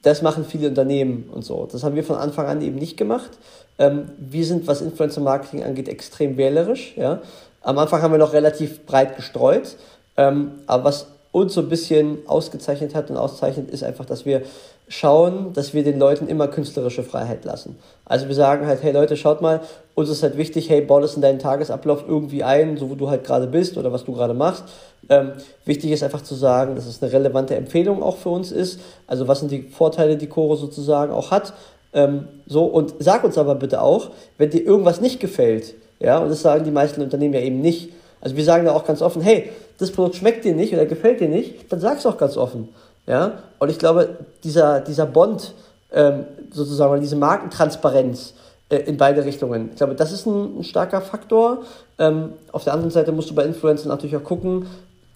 das 0.00 0.22
machen 0.22 0.46
viele 0.46 0.68
Unternehmen 0.68 1.28
und 1.30 1.44
so. 1.44 1.68
Das 1.70 1.84
haben 1.84 1.96
wir 1.96 2.04
von 2.04 2.16
Anfang 2.16 2.46
an 2.46 2.62
eben 2.62 2.76
nicht 2.76 2.96
gemacht. 2.96 3.30
Ähm, 3.78 4.08
wir 4.16 4.46
sind, 4.46 4.66
was 4.66 4.80
Influencer 4.80 5.20
Marketing 5.20 5.62
angeht, 5.62 5.88
extrem 5.88 6.38
wählerisch. 6.38 6.94
Ja? 6.96 7.20
Am 7.60 7.76
Anfang 7.76 8.00
haben 8.00 8.12
wir 8.12 8.18
noch 8.18 8.32
relativ 8.32 8.86
breit 8.86 9.16
gestreut. 9.16 9.76
Ähm, 10.16 10.52
aber 10.66 10.84
was 10.84 11.08
uns 11.30 11.52
so 11.52 11.60
ein 11.60 11.68
bisschen 11.68 12.20
ausgezeichnet 12.26 12.94
hat 12.94 13.10
und 13.10 13.18
auszeichnet, 13.18 13.70
ist 13.70 13.84
einfach, 13.84 14.06
dass 14.06 14.24
wir 14.24 14.42
schauen, 14.88 15.52
dass 15.52 15.74
wir 15.74 15.82
den 15.82 15.98
Leuten 15.98 16.28
immer 16.28 16.46
künstlerische 16.48 17.02
Freiheit 17.02 17.44
lassen. 17.44 17.76
Also 18.04 18.28
wir 18.28 18.34
sagen 18.34 18.66
halt, 18.66 18.82
hey 18.82 18.92
Leute, 18.92 19.16
schaut 19.16 19.40
mal, 19.40 19.60
uns 19.94 20.10
ist 20.10 20.22
halt 20.22 20.36
wichtig, 20.36 20.70
hey, 20.70 20.80
bau 20.80 21.00
das 21.00 21.16
in 21.16 21.22
deinen 21.22 21.40
Tagesablauf 21.40 22.04
irgendwie 22.06 22.44
ein, 22.44 22.76
so 22.76 22.88
wo 22.90 22.94
du 22.94 23.10
halt 23.10 23.24
gerade 23.24 23.48
bist 23.48 23.76
oder 23.76 23.92
was 23.92 24.04
du 24.04 24.12
gerade 24.12 24.34
machst. 24.34 24.64
Ähm, 25.08 25.32
wichtig 25.64 25.90
ist 25.90 26.04
einfach 26.04 26.22
zu 26.22 26.34
sagen, 26.34 26.76
dass 26.76 26.86
es 26.86 27.02
eine 27.02 27.12
relevante 27.12 27.56
Empfehlung 27.56 28.02
auch 28.02 28.16
für 28.16 28.28
uns 28.28 28.52
ist. 28.52 28.80
Also 29.06 29.26
was 29.26 29.40
sind 29.40 29.50
die 29.50 29.62
Vorteile, 29.62 30.16
die 30.16 30.28
Choro 30.28 30.54
sozusagen 30.54 31.12
auch 31.12 31.30
hat. 31.32 31.52
Ähm, 31.92 32.28
so, 32.46 32.64
und 32.64 32.94
sag 33.00 33.24
uns 33.24 33.38
aber 33.38 33.56
bitte 33.56 33.82
auch, 33.82 34.10
wenn 34.38 34.50
dir 34.50 34.62
irgendwas 34.62 35.00
nicht 35.00 35.18
gefällt, 35.18 35.74
ja, 35.98 36.18
und 36.18 36.28
das 36.28 36.42
sagen 36.42 36.64
die 36.64 36.70
meisten 36.70 37.00
Unternehmen 37.00 37.34
ja 37.34 37.40
eben 37.40 37.60
nicht. 37.60 37.90
Also 38.20 38.36
wir 38.36 38.44
sagen 38.44 38.66
da 38.66 38.72
auch 38.72 38.84
ganz 38.84 39.02
offen, 39.02 39.22
hey, 39.22 39.50
das 39.78 39.90
Produkt 39.90 40.16
schmeckt 40.16 40.44
dir 40.44 40.54
nicht 40.54 40.72
oder 40.72 40.86
gefällt 40.86 41.20
dir 41.20 41.28
nicht, 41.28 41.72
dann 41.72 41.80
sag's 41.80 42.06
auch 42.06 42.18
ganz 42.18 42.36
offen. 42.36 42.68
Ja? 43.06 43.42
Und 43.58 43.70
ich 43.70 43.78
glaube, 43.78 44.16
dieser, 44.44 44.80
dieser 44.80 45.06
Bond, 45.06 45.54
ähm, 45.92 46.26
sozusagen, 46.50 47.00
diese 47.00 47.16
Markentransparenz 47.16 48.34
äh, 48.68 48.78
in 48.78 48.96
beide 48.96 49.24
Richtungen, 49.24 49.70
ich 49.70 49.76
glaube, 49.76 49.94
das 49.94 50.12
ist 50.12 50.26
ein, 50.26 50.58
ein 50.60 50.64
starker 50.64 51.00
Faktor. 51.00 51.58
Ähm, 51.98 52.32
auf 52.52 52.64
der 52.64 52.72
anderen 52.72 52.90
Seite 52.90 53.12
musst 53.12 53.30
du 53.30 53.34
bei 53.34 53.44
Influencern 53.44 53.88
natürlich 53.88 54.16
auch 54.16 54.24
gucken, 54.24 54.66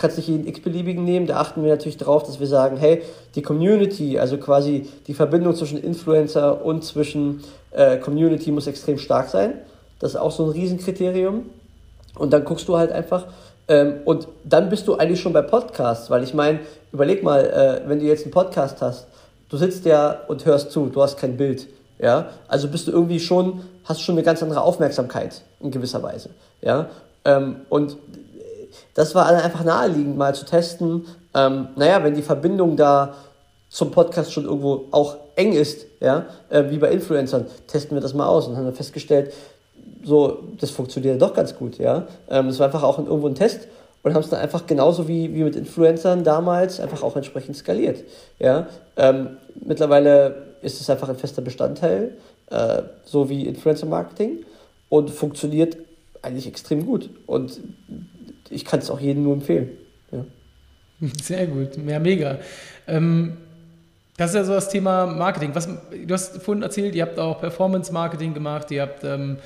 kannst 0.00 0.16
nicht 0.16 0.28
jeden 0.28 0.46
x-beliebigen 0.46 1.04
nehmen. 1.04 1.26
Da 1.26 1.36
achten 1.36 1.62
wir 1.62 1.70
natürlich 1.70 1.98
darauf, 1.98 2.22
dass 2.22 2.40
wir 2.40 2.46
sagen, 2.46 2.78
hey, 2.78 3.02
die 3.34 3.42
Community, 3.42 4.18
also 4.18 4.38
quasi 4.38 4.88
die 5.06 5.14
Verbindung 5.14 5.54
zwischen 5.54 5.78
Influencer 5.82 6.64
und 6.64 6.84
zwischen 6.84 7.44
äh, 7.70 7.98
Community 7.98 8.50
muss 8.50 8.66
extrem 8.66 8.98
stark 8.98 9.28
sein. 9.28 9.54
Das 9.98 10.12
ist 10.12 10.16
auch 10.16 10.32
so 10.32 10.44
ein 10.44 10.50
Riesenkriterium. 10.50 11.44
Und 12.14 12.32
dann 12.32 12.44
guckst 12.44 12.66
du 12.66 12.76
halt 12.76 12.90
einfach, 12.90 13.26
ähm, 13.70 14.00
und 14.04 14.28
dann 14.44 14.68
bist 14.68 14.86
du 14.86 14.96
eigentlich 14.96 15.20
schon 15.20 15.32
bei 15.32 15.42
Podcasts, 15.42 16.10
weil 16.10 16.22
ich 16.22 16.34
meine, 16.34 16.60
überleg 16.92 17.22
mal, 17.22 17.46
äh, 17.46 17.88
wenn 17.88 18.00
du 18.00 18.04
jetzt 18.04 18.24
einen 18.24 18.32
Podcast 18.32 18.82
hast, 18.82 19.06
du 19.48 19.56
sitzt 19.56 19.86
ja 19.86 20.20
und 20.28 20.44
hörst 20.44 20.72
zu, 20.72 20.86
du 20.86 21.00
hast 21.00 21.16
kein 21.16 21.38
Bild, 21.38 21.68
ja, 21.98 22.28
also 22.48 22.68
bist 22.68 22.86
du 22.88 22.92
irgendwie 22.92 23.20
schon, 23.20 23.62
hast 23.84 24.02
schon 24.02 24.16
eine 24.16 24.24
ganz 24.24 24.42
andere 24.42 24.60
Aufmerksamkeit 24.60 25.42
in 25.60 25.70
gewisser 25.70 26.02
Weise, 26.02 26.30
ja, 26.60 26.90
ähm, 27.24 27.62
und 27.68 27.96
das 28.94 29.14
war 29.14 29.26
einfach 29.26 29.64
naheliegend 29.64 30.18
mal 30.18 30.34
zu 30.34 30.44
testen, 30.44 31.06
ähm, 31.34 31.68
naja, 31.76 32.02
wenn 32.02 32.14
die 32.14 32.22
Verbindung 32.22 32.76
da 32.76 33.14
zum 33.68 33.92
Podcast 33.92 34.32
schon 34.32 34.44
irgendwo 34.44 34.86
auch 34.90 35.16
eng 35.36 35.52
ist, 35.52 35.86
ja, 36.00 36.26
äh, 36.48 36.64
wie 36.70 36.78
bei 36.78 36.90
Influencern, 36.90 37.46
testen 37.68 37.96
wir 37.96 38.02
das 38.02 38.14
mal 38.14 38.26
aus. 38.26 38.48
Und 38.48 38.56
haben 38.56 38.64
dann 38.64 38.74
festgestellt, 38.74 39.32
so, 40.02 40.44
das 40.58 40.70
funktioniert 40.70 41.20
doch 41.20 41.34
ganz 41.34 41.56
gut, 41.56 41.78
ja. 41.78 42.06
Ähm, 42.28 42.46
das 42.48 42.58
war 42.58 42.66
einfach 42.66 42.82
auch 42.82 42.98
irgendwo 42.98 43.26
ein 43.26 43.34
Test 43.34 43.68
und 44.02 44.14
haben 44.14 44.22
es 44.22 44.30
dann 44.30 44.40
einfach 44.40 44.66
genauso 44.66 45.08
wie, 45.08 45.34
wie 45.34 45.44
mit 45.44 45.56
Influencern 45.56 46.24
damals 46.24 46.80
einfach 46.80 47.02
auch 47.02 47.16
entsprechend 47.16 47.56
skaliert, 47.56 48.04
ja. 48.38 48.66
Ähm, 48.96 49.36
mittlerweile 49.64 50.54
ist 50.62 50.80
es 50.80 50.88
einfach 50.88 51.08
ein 51.08 51.16
fester 51.16 51.42
Bestandteil, 51.42 52.16
äh, 52.50 52.82
so 53.04 53.28
wie 53.28 53.46
Influencer-Marketing 53.46 54.44
und 54.88 55.10
funktioniert 55.10 55.76
eigentlich 56.22 56.46
extrem 56.46 56.86
gut 56.86 57.10
und 57.26 57.60
ich 58.48 58.64
kann 58.64 58.80
es 58.80 58.90
auch 58.90 59.00
jedem 59.00 59.22
nur 59.22 59.34
empfehlen, 59.34 59.70
ja. 60.12 60.24
Sehr 61.22 61.46
gut, 61.46 61.76
ja, 61.86 61.98
mega. 61.98 62.38
Ähm 62.86 63.36
das 64.20 64.32
ist 64.32 64.36
ja 64.36 64.44
so 64.44 64.52
das 64.52 64.68
Thema 64.68 65.06
Marketing. 65.06 65.54
Was, 65.54 65.66
du 65.66 66.12
hast 66.12 66.42
vorhin 66.42 66.62
erzählt, 66.62 66.94
ihr 66.94 67.04
habt 67.04 67.18
auch 67.18 67.40
Performance-Marketing 67.40 68.34
gemacht, 68.34 68.70
ihr 68.70 68.82
habt 68.82 69.02
ähm, 69.02 69.38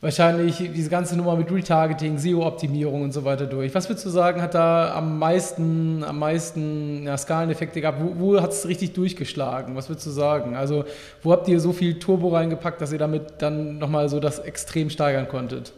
wahrscheinlich 0.00 0.56
diese 0.74 0.88
ganze 0.88 1.16
Nummer 1.16 1.36
mit 1.36 1.52
Retargeting, 1.52 2.18
SEO-Optimierung 2.18 3.02
und 3.02 3.12
so 3.12 3.24
weiter 3.24 3.46
durch. 3.46 3.74
Was 3.74 3.88
würdest 3.88 4.06
du 4.06 4.10
sagen, 4.10 4.40
hat 4.40 4.54
da 4.54 4.94
am 4.94 5.18
meisten, 5.18 6.02
am 6.04 6.18
meisten 6.18 7.04
ja, 7.04 7.16
Skaleneffekte 7.18 7.80
gehabt? 7.80 7.98
Wo, 8.02 8.18
wo 8.18 8.40
hat 8.40 8.52
es 8.52 8.66
richtig 8.66 8.94
durchgeschlagen? 8.94 9.76
Was 9.76 9.88
würdest 9.88 10.06
du 10.06 10.10
sagen? 10.10 10.56
Also, 10.56 10.84
wo 11.22 11.32
habt 11.32 11.48
ihr 11.48 11.60
so 11.60 11.72
viel 11.72 11.98
Turbo 11.98 12.28
reingepackt, 12.28 12.80
dass 12.80 12.92
ihr 12.92 12.98
damit 12.98 13.34
dann 13.38 13.78
nochmal 13.78 14.08
so 14.08 14.20
das 14.20 14.38
extrem 14.38 14.88
steigern 14.88 15.28
konntet? 15.28 15.72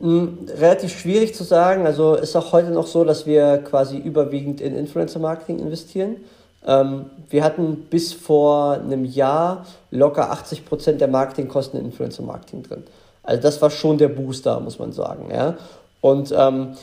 Hm, 0.00 0.48
relativ 0.58 0.98
schwierig 0.98 1.34
zu 1.34 1.44
sagen. 1.44 1.86
Also 1.86 2.14
ist 2.14 2.34
auch 2.34 2.52
heute 2.52 2.70
noch 2.70 2.86
so, 2.86 3.04
dass 3.04 3.26
wir 3.26 3.58
quasi 3.58 3.98
überwiegend 3.98 4.60
in 4.60 4.74
Influencer-Marketing 4.74 5.58
investieren. 5.58 6.16
Ähm, 6.66 7.06
wir 7.30 7.44
hatten 7.44 7.86
bis 7.90 8.12
vor 8.12 8.72
einem 8.72 9.04
Jahr 9.04 9.66
locker 9.90 10.32
80% 10.32 10.92
der 10.92 11.08
Marketingkosten 11.08 11.78
in 11.78 11.86
Influencer-Marketing 11.86 12.62
drin. 12.62 12.84
Also 13.22 13.42
das 13.42 13.60
war 13.62 13.70
schon 13.70 13.98
der 13.98 14.08
Booster, 14.08 14.60
muss 14.60 14.78
man 14.78 14.92
sagen. 14.92 15.28
Ja? 15.32 15.56
Und 16.00 16.32
ähm, 16.36 16.76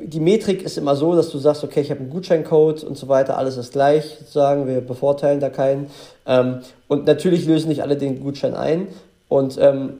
die 0.00 0.20
Metrik 0.20 0.62
ist 0.62 0.78
immer 0.78 0.94
so, 0.94 1.16
dass 1.16 1.30
du 1.30 1.38
sagst, 1.38 1.64
okay, 1.64 1.80
ich 1.80 1.90
habe 1.90 2.00
einen 2.00 2.10
Gutscheincode 2.10 2.84
und 2.84 2.96
so 2.96 3.08
weiter, 3.08 3.36
alles 3.36 3.56
ist 3.56 3.72
gleich, 3.72 4.16
sozusagen, 4.20 4.66
wir 4.66 4.80
bevorteilen 4.80 5.40
da 5.40 5.50
keinen. 5.50 5.90
Ähm, 6.26 6.60
und 6.86 7.06
natürlich 7.06 7.46
lösen 7.46 7.68
nicht 7.68 7.82
alle 7.82 7.96
den 7.96 8.20
Gutschein 8.20 8.54
ein. 8.54 8.88
Und 9.28 9.58
ähm, 9.60 9.94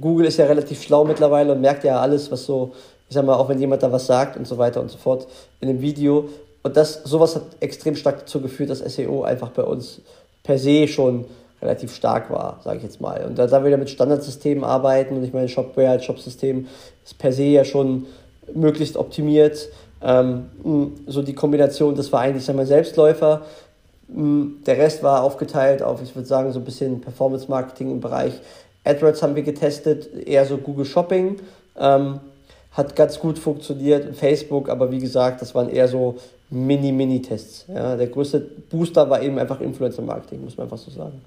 Google 0.00 0.26
ist 0.26 0.38
ja 0.38 0.46
relativ 0.46 0.82
schlau 0.82 1.04
mittlerweile 1.04 1.52
und 1.52 1.60
merkt 1.60 1.84
ja 1.84 2.00
alles, 2.00 2.30
was 2.30 2.44
so, 2.44 2.72
ich 3.08 3.14
sag 3.14 3.24
mal, 3.24 3.34
auch 3.34 3.48
wenn 3.48 3.58
jemand 3.58 3.82
da 3.82 3.92
was 3.92 4.06
sagt 4.06 4.36
und 4.36 4.46
so 4.46 4.58
weiter 4.58 4.80
und 4.80 4.90
so 4.90 4.98
fort 4.98 5.26
in 5.60 5.68
dem 5.68 5.80
Video, 5.80 6.28
und 6.64 6.76
das, 6.76 7.02
sowas 7.04 7.36
hat 7.36 7.42
extrem 7.60 7.94
stark 7.94 8.20
dazu 8.20 8.40
geführt, 8.40 8.70
dass 8.70 8.80
SEO 8.80 9.22
einfach 9.22 9.50
bei 9.50 9.62
uns 9.62 10.00
per 10.42 10.58
se 10.58 10.88
schon 10.88 11.26
relativ 11.62 11.94
stark 11.94 12.30
war, 12.30 12.60
sage 12.64 12.78
ich 12.78 12.82
jetzt 12.82 13.00
mal. 13.00 13.24
Und 13.24 13.38
da, 13.38 13.46
da 13.46 13.64
wir 13.64 13.76
mit 13.76 13.90
Standardsystemen 13.90 14.64
arbeiten, 14.64 15.16
und 15.16 15.24
ich 15.24 15.32
meine, 15.32 15.48
Shopware 15.48 15.90
als 15.90 16.04
Shopsystem 16.04 16.66
ist 17.04 17.18
per 17.18 17.32
se 17.32 17.44
ja 17.44 17.64
schon 17.64 18.06
möglichst 18.52 18.96
optimiert. 18.96 19.68
Ähm, 20.02 20.46
so 21.06 21.22
die 21.22 21.34
Kombination, 21.34 21.94
das 21.94 22.12
war 22.12 22.20
eigentlich, 22.20 22.44
sagen 22.44 22.58
wir, 22.58 22.66
Selbstläufer. 22.66 23.42
Der 24.08 24.78
Rest 24.78 25.02
war 25.02 25.22
aufgeteilt 25.22 25.82
auf, 25.82 26.02
ich 26.02 26.14
würde 26.14 26.28
sagen, 26.28 26.52
so 26.52 26.60
ein 26.60 26.64
bisschen 26.64 27.00
Performance 27.00 27.48
Marketing 27.48 27.90
im 27.90 28.00
Bereich 28.00 28.34
AdWords 28.84 29.22
haben 29.22 29.34
wir 29.34 29.42
getestet, 29.42 30.26
eher 30.26 30.44
so 30.44 30.58
Google 30.58 30.84
Shopping. 30.84 31.36
Ähm, 31.78 32.20
hat 32.72 32.96
ganz 32.96 33.18
gut 33.18 33.38
funktioniert. 33.38 34.16
Facebook, 34.16 34.68
aber 34.68 34.90
wie 34.90 34.98
gesagt, 34.98 35.40
das 35.40 35.54
waren 35.54 35.68
eher 35.68 35.88
so 35.88 36.16
Mini-Mini-Tests. 36.54 37.66
Ja, 37.68 37.96
der 37.96 38.06
größte 38.06 38.40
Booster 38.70 39.08
war 39.10 39.22
eben 39.22 39.38
einfach 39.38 39.60
Influencer-Marketing, 39.60 40.42
muss 40.42 40.56
man 40.56 40.64
einfach 40.64 40.78
so 40.78 40.90
sagen. 40.90 41.20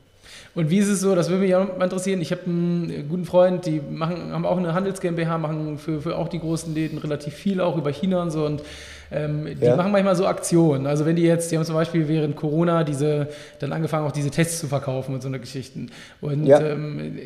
Und 0.55 0.71
wie 0.71 0.79
ist 0.79 0.87
es 0.87 1.01
so, 1.01 1.13
das 1.13 1.29
würde 1.29 1.43
mich 1.43 1.55
auch 1.55 1.77
mal 1.77 1.83
interessieren, 1.83 2.19
ich 2.19 2.31
habe 2.31 2.41
einen 2.47 3.07
guten 3.09 3.25
Freund, 3.25 3.65
die 3.67 3.79
machen, 3.79 4.31
haben 4.31 4.45
auch 4.45 4.57
eine 4.57 4.73
Handels 4.73 5.01
GmbH, 5.01 5.37
machen 5.37 5.77
für, 5.77 6.01
für 6.01 6.17
auch 6.17 6.29
die 6.29 6.39
großen 6.39 6.73
Läden 6.73 6.97
relativ 6.97 7.35
viel, 7.35 7.61
auch 7.61 7.77
über 7.77 7.91
China 7.91 8.23
und 8.23 8.31
so 8.31 8.43
und 8.43 8.63
ähm, 9.11 9.47
die 9.59 9.65
ja. 9.65 9.75
machen 9.75 9.91
manchmal 9.91 10.15
so 10.15 10.27
Aktionen. 10.27 10.85
Also 10.87 11.05
wenn 11.05 11.15
die 11.15 11.23
jetzt, 11.23 11.51
die 11.51 11.57
haben 11.57 11.65
zum 11.65 11.75
Beispiel 11.75 12.07
während 12.07 12.35
Corona 12.35 12.83
diese, 12.83 13.27
dann 13.59 13.73
angefangen 13.73 14.05
auch 14.05 14.11
diese 14.11 14.31
Tests 14.31 14.59
zu 14.59 14.67
verkaufen 14.67 15.15
und 15.15 15.21
so 15.21 15.27
eine 15.27 15.39
Geschichten. 15.39 15.91
Und 16.21 16.45
ja. 16.45 16.59
ähm, 16.59 17.19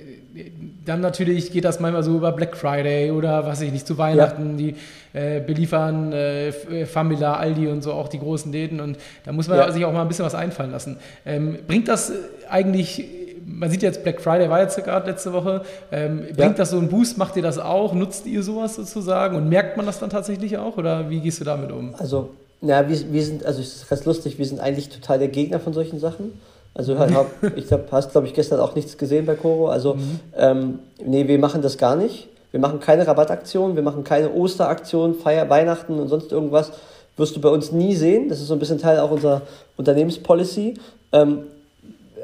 dann 0.85 1.01
natürlich 1.01 1.51
geht 1.51 1.65
das 1.65 1.79
manchmal 1.79 2.03
so 2.03 2.15
über 2.15 2.31
Black 2.31 2.55
Friday 2.55 3.11
oder 3.11 3.45
was 3.45 3.59
weiß 3.59 3.67
ich 3.67 3.73
nicht, 3.73 3.87
zu 3.87 3.97
Weihnachten, 3.97 4.57
ja. 4.57 4.57
die 4.57 4.75
äh, 5.13 5.41
beliefern 5.41 6.13
äh, 6.13 6.51
Famila, 6.85 7.35
Aldi 7.35 7.67
und 7.67 7.81
so 7.81 7.93
auch 7.93 8.07
die 8.07 8.19
großen 8.19 8.51
Läden 8.51 8.79
und 8.79 8.97
da 9.25 9.31
muss 9.31 9.47
man 9.47 9.71
sich 9.73 9.83
auch 9.85 9.93
mal 9.93 10.01
ein 10.01 10.07
bisschen 10.07 10.25
was 10.25 10.35
einfallen 10.35 10.71
lassen. 10.71 10.97
Ähm, 11.25 11.57
bringt 11.67 11.87
das 11.87 12.13
eigentlich 12.49 13.05
man 13.45 13.69
sieht 13.69 13.81
jetzt, 13.81 14.03
Black 14.03 14.21
Friday 14.21 14.49
war 14.49 14.61
jetzt 14.61 14.81
gerade 14.83 15.09
letzte 15.09 15.33
Woche. 15.33 15.61
Ähm, 15.91 16.21
bringt 16.21 16.37
ja. 16.37 16.49
das 16.49 16.71
so 16.71 16.77
einen 16.77 16.89
Boost? 16.89 17.17
Macht 17.17 17.35
ihr 17.35 17.43
das 17.43 17.59
auch? 17.59 17.93
Nutzt 17.93 18.25
ihr 18.25 18.43
sowas 18.43 18.75
sozusagen? 18.75 19.35
Und 19.35 19.49
merkt 19.49 19.77
man 19.77 19.85
das 19.85 19.99
dann 19.99 20.09
tatsächlich 20.09 20.57
auch? 20.57 20.77
Oder 20.77 21.09
wie 21.09 21.19
gehst 21.19 21.39
du 21.39 21.43
damit 21.43 21.71
um? 21.71 21.95
Also, 21.97 22.29
ja, 22.61 22.87
wir, 22.87 23.11
wir 23.11 23.23
sind, 23.23 23.45
also 23.45 23.61
es 23.61 23.75
ist 23.75 23.89
ganz 23.89 24.05
lustig, 24.05 24.37
wir 24.37 24.45
sind 24.45 24.59
eigentlich 24.59 24.89
total 24.89 25.19
der 25.19 25.27
Gegner 25.29 25.59
von 25.59 25.73
solchen 25.73 25.99
Sachen. 25.99 26.39
Also 26.73 26.97
hab, 26.97 27.27
ich 27.55 27.67
glaube, 27.67 27.85
hast 27.91 28.11
glaube 28.11 28.27
ich 28.27 28.33
gestern 28.33 28.59
auch 28.59 28.75
nichts 28.75 28.97
gesehen 28.97 29.25
bei 29.25 29.35
Coro. 29.35 29.69
Also 29.69 29.95
mhm. 29.95 30.19
ähm, 30.37 30.79
nee, 31.03 31.27
wir 31.27 31.39
machen 31.39 31.61
das 31.61 31.77
gar 31.77 31.95
nicht. 31.95 32.29
Wir 32.51 32.59
machen 32.59 32.79
keine 32.79 33.07
Rabattaktion, 33.07 33.75
wir 33.75 33.83
machen 33.83 34.03
keine 34.03 34.33
Osteraktion, 34.33 35.15
Feier, 35.15 35.49
Weihnachten 35.49 35.99
und 35.99 36.09
sonst 36.09 36.31
irgendwas. 36.31 36.71
Wirst 37.17 37.35
du 37.35 37.41
bei 37.41 37.49
uns 37.49 37.71
nie 37.71 37.95
sehen. 37.95 38.29
Das 38.29 38.39
ist 38.39 38.47
so 38.47 38.53
ein 38.53 38.59
bisschen 38.59 38.77
Teil 38.77 38.99
auch 38.99 39.11
unserer 39.11 39.41
Unternehmenspolicy. 39.77 40.75
Ähm, 41.13 41.43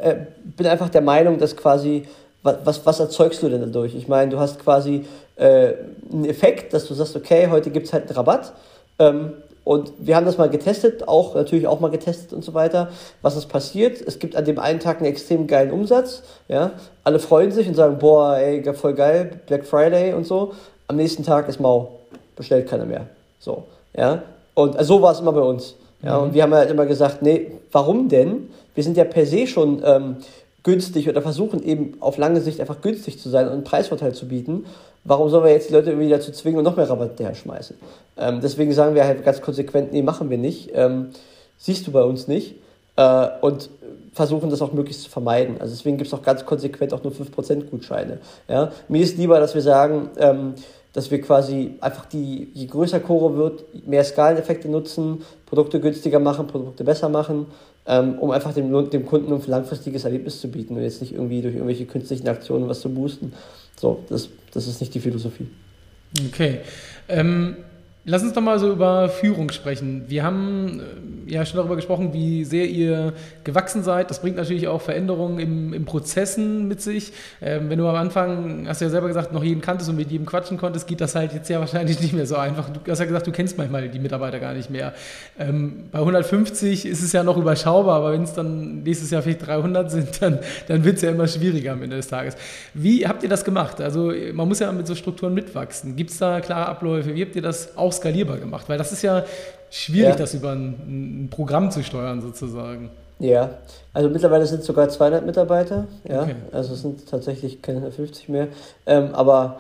äh, 0.02 0.26
bin 0.44 0.68
einfach 0.68 0.90
der 0.90 1.02
Meinung, 1.02 1.38
dass 1.38 1.56
quasi, 1.56 2.04
was, 2.44 2.86
was 2.86 3.00
erzeugst 3.00 3.44
du 3.44 3.50
denn 3.50 3.62
dadurch? 3.62 3.96
Ich 3.96 4.08
meine, 4.08 4.32
du 4.32 4.40
hast 4.40 4.60
quasi 4.60 5.06
äh, 5.36 5.74
einen 6.12 6.26
Effekt, 6.26 6.74
dass 6.74 6.88
du 6.88 6.94
sagst, 6.94 7.16
okay, 7.16 7.48
heute 7.50 7.70
gibt 7.70 7.88
es 7.88 7.94
halt 7.94 8.04
einen 8.08 8.16
Rabatt. 8.16 8.54
Ähm, 9.00 9.34
und 9.64 9.92
wir 10.00 10.16
haben 10.16 10.26
das 10.26 10.38
mal 10.38 10.50
getestet, 10.50 11.10
auch 11.10 11.36
natürlich 11.36 11.68
auch 11.68 11.82
mal 11.82 11.92
getestet 11.92 12.32
und 12.32 12.42
so 12.42 12.54
weiter. 12.54 12.88
Was 13.22 13.36
ist 13.36 13.48
passiert? 13.48 14.00
Es 14.00 14.18
gibt 14.18 14.38
an 14.38 14.46
dem 14.46 14.60
einen 14.60 14.80
Tag 14.80 15.00
einen 15.00 15.08
extrem 15.08 15.46
geilen 15.46 15.72
Umsatz. 15.72 16.24
Ja? 16.48 16.72
Alle 17.04 17.20
freuen 17.20 17.52
sich 17.52 17.68
und 17.68 17.74
sagen, 17.74 17.98
boah, 18.00 18.38
ey, 18.38 18.64
voll 18.74 18.94
geil, 18.94 19.42
Black 19.46 19.66
Friday 19.66 20.14
und 20.14 20.26
so. 20.26 20.54
Am 20.88 20.96
nächsten 20.96 21.24
Tag 21.24 21.50
ist 21.50 21.60
mau, 21.60 22.00
bestellt 22.38 22.70
keiner 22.70 22.86
mehr. 22.86 23.08
So, 23.40 23.64
ja. 23.94 24.24
Und 24.54 24.78
also 24.78 24.96
so 24.96 25.02
war 25.02 25.12
es 25.12 25.20
immer 25.20 25.34
bei 25.34 25.42
uns. 25.42 25.76
Ja, 26.02 26.18
mhm. 26.18 26.24
und 26.24 26.34
wir 26.34 26.44
haben 26.44 26.54
halt 26.54 26.72
immer 26.72 26.86
gesagt, 26.86 27.22
nee, 27.22 27.52
warum 27.74 28.08
denn? 28.08 28.50
Wir 28.78 28.84
sind 28.84 28.96
ja 28.96 29.06
per 29.06 29.26
se 29.26 29.48
schon 29.48 29.82
ähm, 29.84 30.18
günstig 30.62 31.10
oder 31.10 31.24
versuchen 31.24 31.64
eben 31.64 31.98
auf 32.00 32.18
lange 32.18 32.42
Sicht 32.42 32.62
einfach 32.62 32.80
günstig 32.80 33.18
zu 33.20 33.28
sein 33.28 33.48
und 33.48 33.54
einen 33.54 33.64
Preisvorteil 33.64 34.14
zu 34.14 34.28
bieten. 34.28 34.68
Warum 35.04 35.30
sollen 35.30 35.46
wir 35.46 35.52
jetzt 35.52 35.70
die 35.70 35.74
Leute 35.74 35.90
irgendwie 35.90 36.10
dazu 36.10 36.32
zwingen 36.32 36.60
und 36.60 36.64
noch 36.64 36.78
mehr 36.78 36.88
Rabatt 36.88 37.20
herschmeißen? 37.20 37.76
Ähm, 38.18 38.40
deswegen 38.40 38.72
sagen 38.74 38.94
wir 38.94 39.04
halt 39.06 39.26
ganz 39.26 39.42
konsequent, 39.42 39.94
nee, 39.94 40.04
machen 40.04 40.30
wir 40.30 40.38
nicht. 40.38 40.70
Ähm, 40.76 41.08
siehst 41.58 41.88
du 41.88 41.92
bei 41.92 42.04
uns 42.04 42.28
nicht. 42.28 42.54
Äh, 42.98 43.28
und 43.42 43.72
versuchen 44.14 44.52
das 44.52 44.62
auch 44.62 44.74
möglichst 44.74 45.02
zu 45.02 45.10
vermeiden. 45.10 45.56
Also 45.60 45.74
deswegen 45.74 45.98
gibt 45.98 46.10
es 46.10 46.14
auch 46.14 46.22
ganz 46.22 46.46
konsequent 46.46 46.94
auch 46.94 47.04
nur 47.04 47.14
5% 47.14 47.72
Gutscheine. 47.72 48.20
Ja? 48.48 48.72
Mir 48.90 49.02
ist 49.02 49.18
lieber, 49.18 49.40
dass 49.40 49.56
wir 49.56 49.64
sagen, 49.64 50.12
ähm, 50.18 50.54
dass 50.94 51.10
wir 51.10 51.20
quasi 51.20 51.76
einfach 51.82 52.06
die, 52.06 52.52
je 52.54 52.68
größer 52.68 53.00
Koro 53.00 53.36
wird, 53.36 53.88
mehr 53.88 54.04
Skaleneffekte 54.04 54.70
nutzen, 54.70 55.24
Produkte 55.48 55.80
günstiger 55.80 56.20
machen, 56.20 56.46
Produkte 56.46 56.84
besser 56.84 57.10
machen, 57.10 57.48
ähm, 57.88 58.20
um 58.20 58.32
einfach 58.32 58.54
dem, 58.54 58.90
dem 58.90 59.06
Kunden 59.06 59.34
ein 59.34 59.42
langfristiges 59.48 60.04
Erlebnis 60.04 60.42
zu 60.42 60.50
bieten 60.50 60.76
und 60.76 60.82
jetzt 60.82 61.02
nicht 61.02 61.14
irgendwie 61.14 61.42
durch 61.42 61.56
irgendwelche 61.56 61.86
künstlichen 61.86 62.28
Aktionen 62.28 62.68
was 62.68 62.82
zu 62.82 62.94
boosten. 62.94 63.34
So, 63.80 64.04
das, 64.10 64.30
das 64.52 64.68
ist 64.68 64.82
nicht 64.82 64.94
die 64.94 65.00
Philosophie. 65.00 65.48
Okay. 66.28 66.60
Ähm, 67.08 67.58
Lass 68.10 68.24
uns 68.24 68.32
doch 68.32 68.42
mal 68.42 68.58
so 68.58 68.72
über 68.72 69.10
Führung 69.10 69.52
sprechen. 69.52 70.06
Wir 70.08 70.24
haben 70.24 70.80
äh, 71.28 71.34
ja 71.34 71.46
schon 71.46 71.58
darüber 71.58 71.76
gesprochen, 71.76 72.14
wie 72.14 72.46
sehr 72.46 72.66
ihr 72.66 73.12
gewachsen 73.44 73.84
seid. 73.84 74.10
Das 74.10 74.22
bringt 74.22 74.38
natürlich 74.38 74.70
auch 74.70 74.80
Veränderungen 74.80 75.40
im, 75.40 75.74
im 75.74 75.84
Prozessen 75.84 76.70
mit 76.70 76.80
sich. 76.80 77.12
Ähm, 77.42 77.70
wenn 77.70 77.78
du 77.78 77.86
am 77.86 77.96
Anfang, 77.96 78.66
hast 78.66 78.80
du 78.80 78.86
ja 78.86 78.92
selber 78.92 79.10
gesagt, 79.10 79.34
noch 79.34 79.44
jeden 79.44 79.60
kanntest 79.60 79.90
und 79.90 79.98
mit 79.98 80.10
jedem 80.10 80.26
quatschen 80.26 80.58
konntest, 80.58 80.88
geht 80.88 81.02
das 81.02 81.16
halt 81.16 81.34
jetzt 81.34 81.50
ja 81.50 81.60
wahrscheinlich 81.60 82.00
nicht 82.00 82.14
mehr 82.14 82.26
so 82.26 82.38
einfach. 82.38 82.70
Du 82.70 82.80
hast 82.90 83.00
ja 83.00 83.06
gesagt, 83.06 83.28
du 83.28 83.34
kennst 83.34 83.58
manchmal 83.58 83.90
die 83.90 84.00
Mitarbeiter 84.00 84.40
gar 84.40 84.54
nicht 84.54 84.70
mehr. 84.70 84.94
Ähm, 85.38 85.90
bei 85.92 86.00
150 86.00 86.86
ist 86.86 87.04
es 87.04 87.12
ja 87.12 87.26
noch 87.26 87.36
überschaubar, 87.36 87.98
aber 87.98 88.14
wenn 88.14 88.24
es 88.24 88.32
dann 88.32 88.84
nächstes 88.84 89.12
Jahr 89.12 89.22
vielleicht 89.22 89.46
300 89.46 89.92
sind, 89.92 90.22
dann, 90.22 90.40
dann 90.70 90.86
wird 90.86 90.96
es 90.96 91.02
ja 91.02 91.10
immer 91.10 91.28
schwieriger 91.28 91.74
am 91.74 91.84
Ende 91.84 91.98
des 91.98 92.08
Tages. 92.08 92.38
Wie 92.74 93.06
habt 93.06 93.24
ihr 93.24 93.30
das 93.30 93.44
gemacht? 93.44 93.82
Also 93.82 94.14
man 94.32 94.48
muss 94.48 94.60
ja 94.60 94.72
mit 94.72 94.88
so 94.88 94.96
Strukturen 94.96 95.34
mitwachsen. 95.34 95.98
Gibt 95.98 96.12
es 96.12 96.20
da 96.20 96.40
klare 96.40 96.68
Abläufe? 96.68 97.14
Wie 97.14 97.22
habt 97.22 97.36
ihr 97.36 97.42
das 97.42 97.76
auch 97.76 97.97
skalierbar 97.98 98.38
gemacht? 98.38 98.70
Weil 98.70 98.78
das 98.78 98.92
ist 98.92 99.02
ja 99.02 99.26
schwierig, 99.70 100.12
ja. 100.12 100.16
das 100.16 100.34
über 100.34 100.52
ein, 100.52 101.26
ein, 101.26 101.30
Programm 101.30 101.72
zu 101.72 101.84
steuern 101.84 102.22
sozusagen. 102.22 102.90
Ja, 103.20 103.50
also 103.94 104.10
mittlerweile 104.10 104.46
sind 104.46 104.60
es 104.60 104.66
sogar 104.66 104.90
200 104.90 105.26
Mitarbeiter, 105.26 105.88
ja, 106.08 106.22
okay. 106.22 106.36
also 106.52 106.76
es 106.76 106.82
sind 106.84 107.10
tatsächlich 107.10 107.64
keine 107.64 107.80
150 107.80 108.30
mehr, 108.30 108.50
ähm, 108.86 109.10
aber 109.14 109.60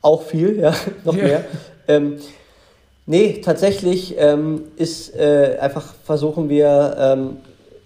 auch 0.00 0.22
viel, 0.22 0.58
ja, 0.58 0.74
noch 1.04 1.14
ja. 1.14 1.24
mehr. 1.24 1.44
Ähm, 1.86 2.16
nee, 3.06 3.40
tatsächlich 3.44 4.14
ähm, 4.18 4.62
ist 4.76 5.14
äh, 5.16 5.58
einfach 5.60 5.94
versuchen 6.04 6.48
wir 6.48 6.96
ähm, 6.98 7.36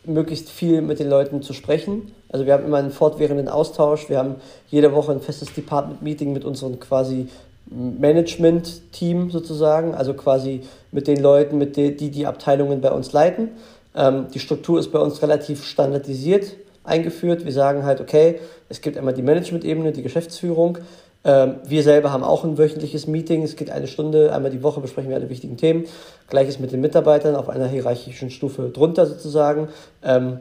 möglichst 0.04 0.50
viel 0.50 0.82
mit 0.82 0.98
den 0.98 1.08
Leuten 1.08 1.42
zu 1.42 1.52
sprechen. 1.52 2.12
Also 2.30 2.46
wir 2.46 2.52
haben 2.52 2.64
immer 2.64 2.78
einen 2.78 2.90
fortwährenden 2.90 3.48
Austausch, 3.48 4.08
wir 4.08 4.18
haben 4.18 4.37
jede 4.68 4.92
Woche 4.92 5.12
ein 5.12 5.20
festes 5.20 5.52
Department-Meeting 5.52 6.32
mit 6.32 6.44
unseren 6.44 6.78
quasi 6.78 7.28
Management-Team 7.70 9.31
sozusagen, 9.31 9.94
also 9.94 10.14
quasi 10.14 10.62
mit 10.92 11.07
den 11.07 11.20
Leuten, 11.20 11.59
mit 11.59 11.76
de, 11.76 11.94
die 11.94 12.11
die 12.11 12.26
Abteilungen 12.26 12.81
bei 12.81 12.90
uns 12.90 13.12
leiten. 13.12 13.50
Ähm, 13.94 14.26
die 14.33 14.38
Struktur 14.38 14.78
ist 14.78 14.90
bei 14.92 14.98
uns 14.98 15.22
relativ 15.22 15.64
standardisiert 15.64 16.57
eingeführt. 16.88 17.44
Wir 17.44 17.52
sagen 17.52 17.85
halt, 17.85 18.00
okay, 18.00 18.40
es 18.68 18.81
gibt 18.81 18.96
einmal 18.96 19.14
die 19.14 19.22
Management-Ebene, 19.22 19.92
die 19.92 20.02
Geschäftsführung. 20.02 20.78
Ähm, 21.24 21.57
wir 21.66 21.83
selber 21.83 22.12
haben 22.12 22.24
auch 22.24 22.44
ein 22.44 22.59
wöchentliches 22.59 23.07
Meeting. 23.07 23.42
Es 23.42 23.57
geht 23.57 23.70
eine 23.70 23.87
Stunde, 23.87 24.33
einmal 24.33 24.50
die 24.50 24.62
Woche 24.62 24.81
besprechen 24.81 25.11
wir 25.11 25.16
alle 25.16 25.28
wichtigen 25.28 25.57
Themen. 25.57 25.85
Gleiches 26.28 26.59
mit 26.59 26.72
den 26.72 26.81
Mitarbeitern 26.81 27.37
auf 27.37 27.48
einer 27.48 27.68
hierarchischen 27.68 28.31
Stufe 28.31 28.70
drunter 28.70 29.07
sozusagen. 29.07 29.68
Ähm, 30.02 30.38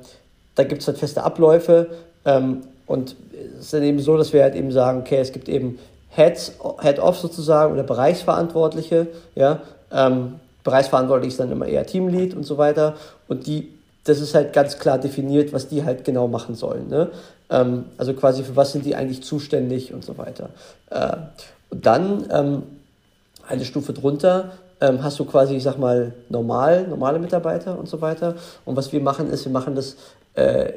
da 0.56 0.64
gibt 0.64 0.82
es 0.82 0.88
halt 0.88 0.98
feste 0.98 1.24
Abläufe. 1.24 1.88
Ähm, 2.26 2.62
und 2.86 3.16
es 3.58 3.66
ist 3.66 3.74
dann 3.74 3.84
eben 3.84 4.00
so, 4.00 4.18
dass 4.18 4.34
wir 4.34 4.44
halt 4.44 4.56
eben 4.56 4.72
sagen, 4.72 5.02
okay, 5.02 5.18
es 5.18 5.34
gibt 5.34 5.50
eben 5.50 5.78
Heads, 6.18 6.54
Head-Off 6.82 7.20
sozusagen 7.20 7.74
oder 7.74 7.84
Bereichsverantwortliche, 7.84 9.08
ja, 9.36 9.62
ähm, 9.92 10.40
Bereichsverantwortlich 10.64 11.30
ist 11.30 11.40
dann 11.40 11.52
immer 11.52 11.68
eher 11.68 11.86
Teamlead 11.86 12.34
und 12.34 12.44
so 12.44 12.58
weiter 12.58 12.96
und 13.28 13.46
die, 13.46 13.72
das 14.04 14.20
ist 14.20 14.34
halt 14.34 14.52
ganz 14.52 14.80
klar 14.80 14.98
definiert, 14.98 15.54
was 15.54 15.68
die 15.68 15.86
halt 15.86 16.04
genau 16.04 16.28
machen 16.28 16.56
sollen, 16.56 16.90
ne? 16.90 17.12
Ähm, 17.50 17.86
also 17.98 18.14
quasi 18.14 18.44
für 18.44 18.56
was 18.56 18.72
sind 18.72 18.86
die 18.86 18.96
eigentlich 18.96 19.24
zuständig 19.24 19.94
und 19.94 20.04
so 20.04 20.18
weiter. 20.18 20.50
Äh, 20.90 21.18
und 21.70 21.86
dann 21.86 22.26
ähm, 22.32 22.64
eine 23.48 23.64
Stufe 23.64 23.94
drunter 23.94 24.52
ähm, 24.82 25.04
hast 25.04 25.20
du 25.20 25.26
quasi, 25.26 25.56
ich 25.56 25.64
sag 25.64 25.78
mal, 25.78 26.14
normal, 26.30 26.88
normale 26.88 27.20
Mitarbeiter 27.20 27.78
und 27.78 27.88
so 27.88 28.02
weiter. 28.02 28.36
Und 28.66 28.76
was 28.76 28.92
wir 28.92 29.02
machen, 29.02 29.30
ist, 29.30 29.46
wir 29.46 29.52
machen 29.52 29.76
das 29.76 29.96
äh, 30.38 30.74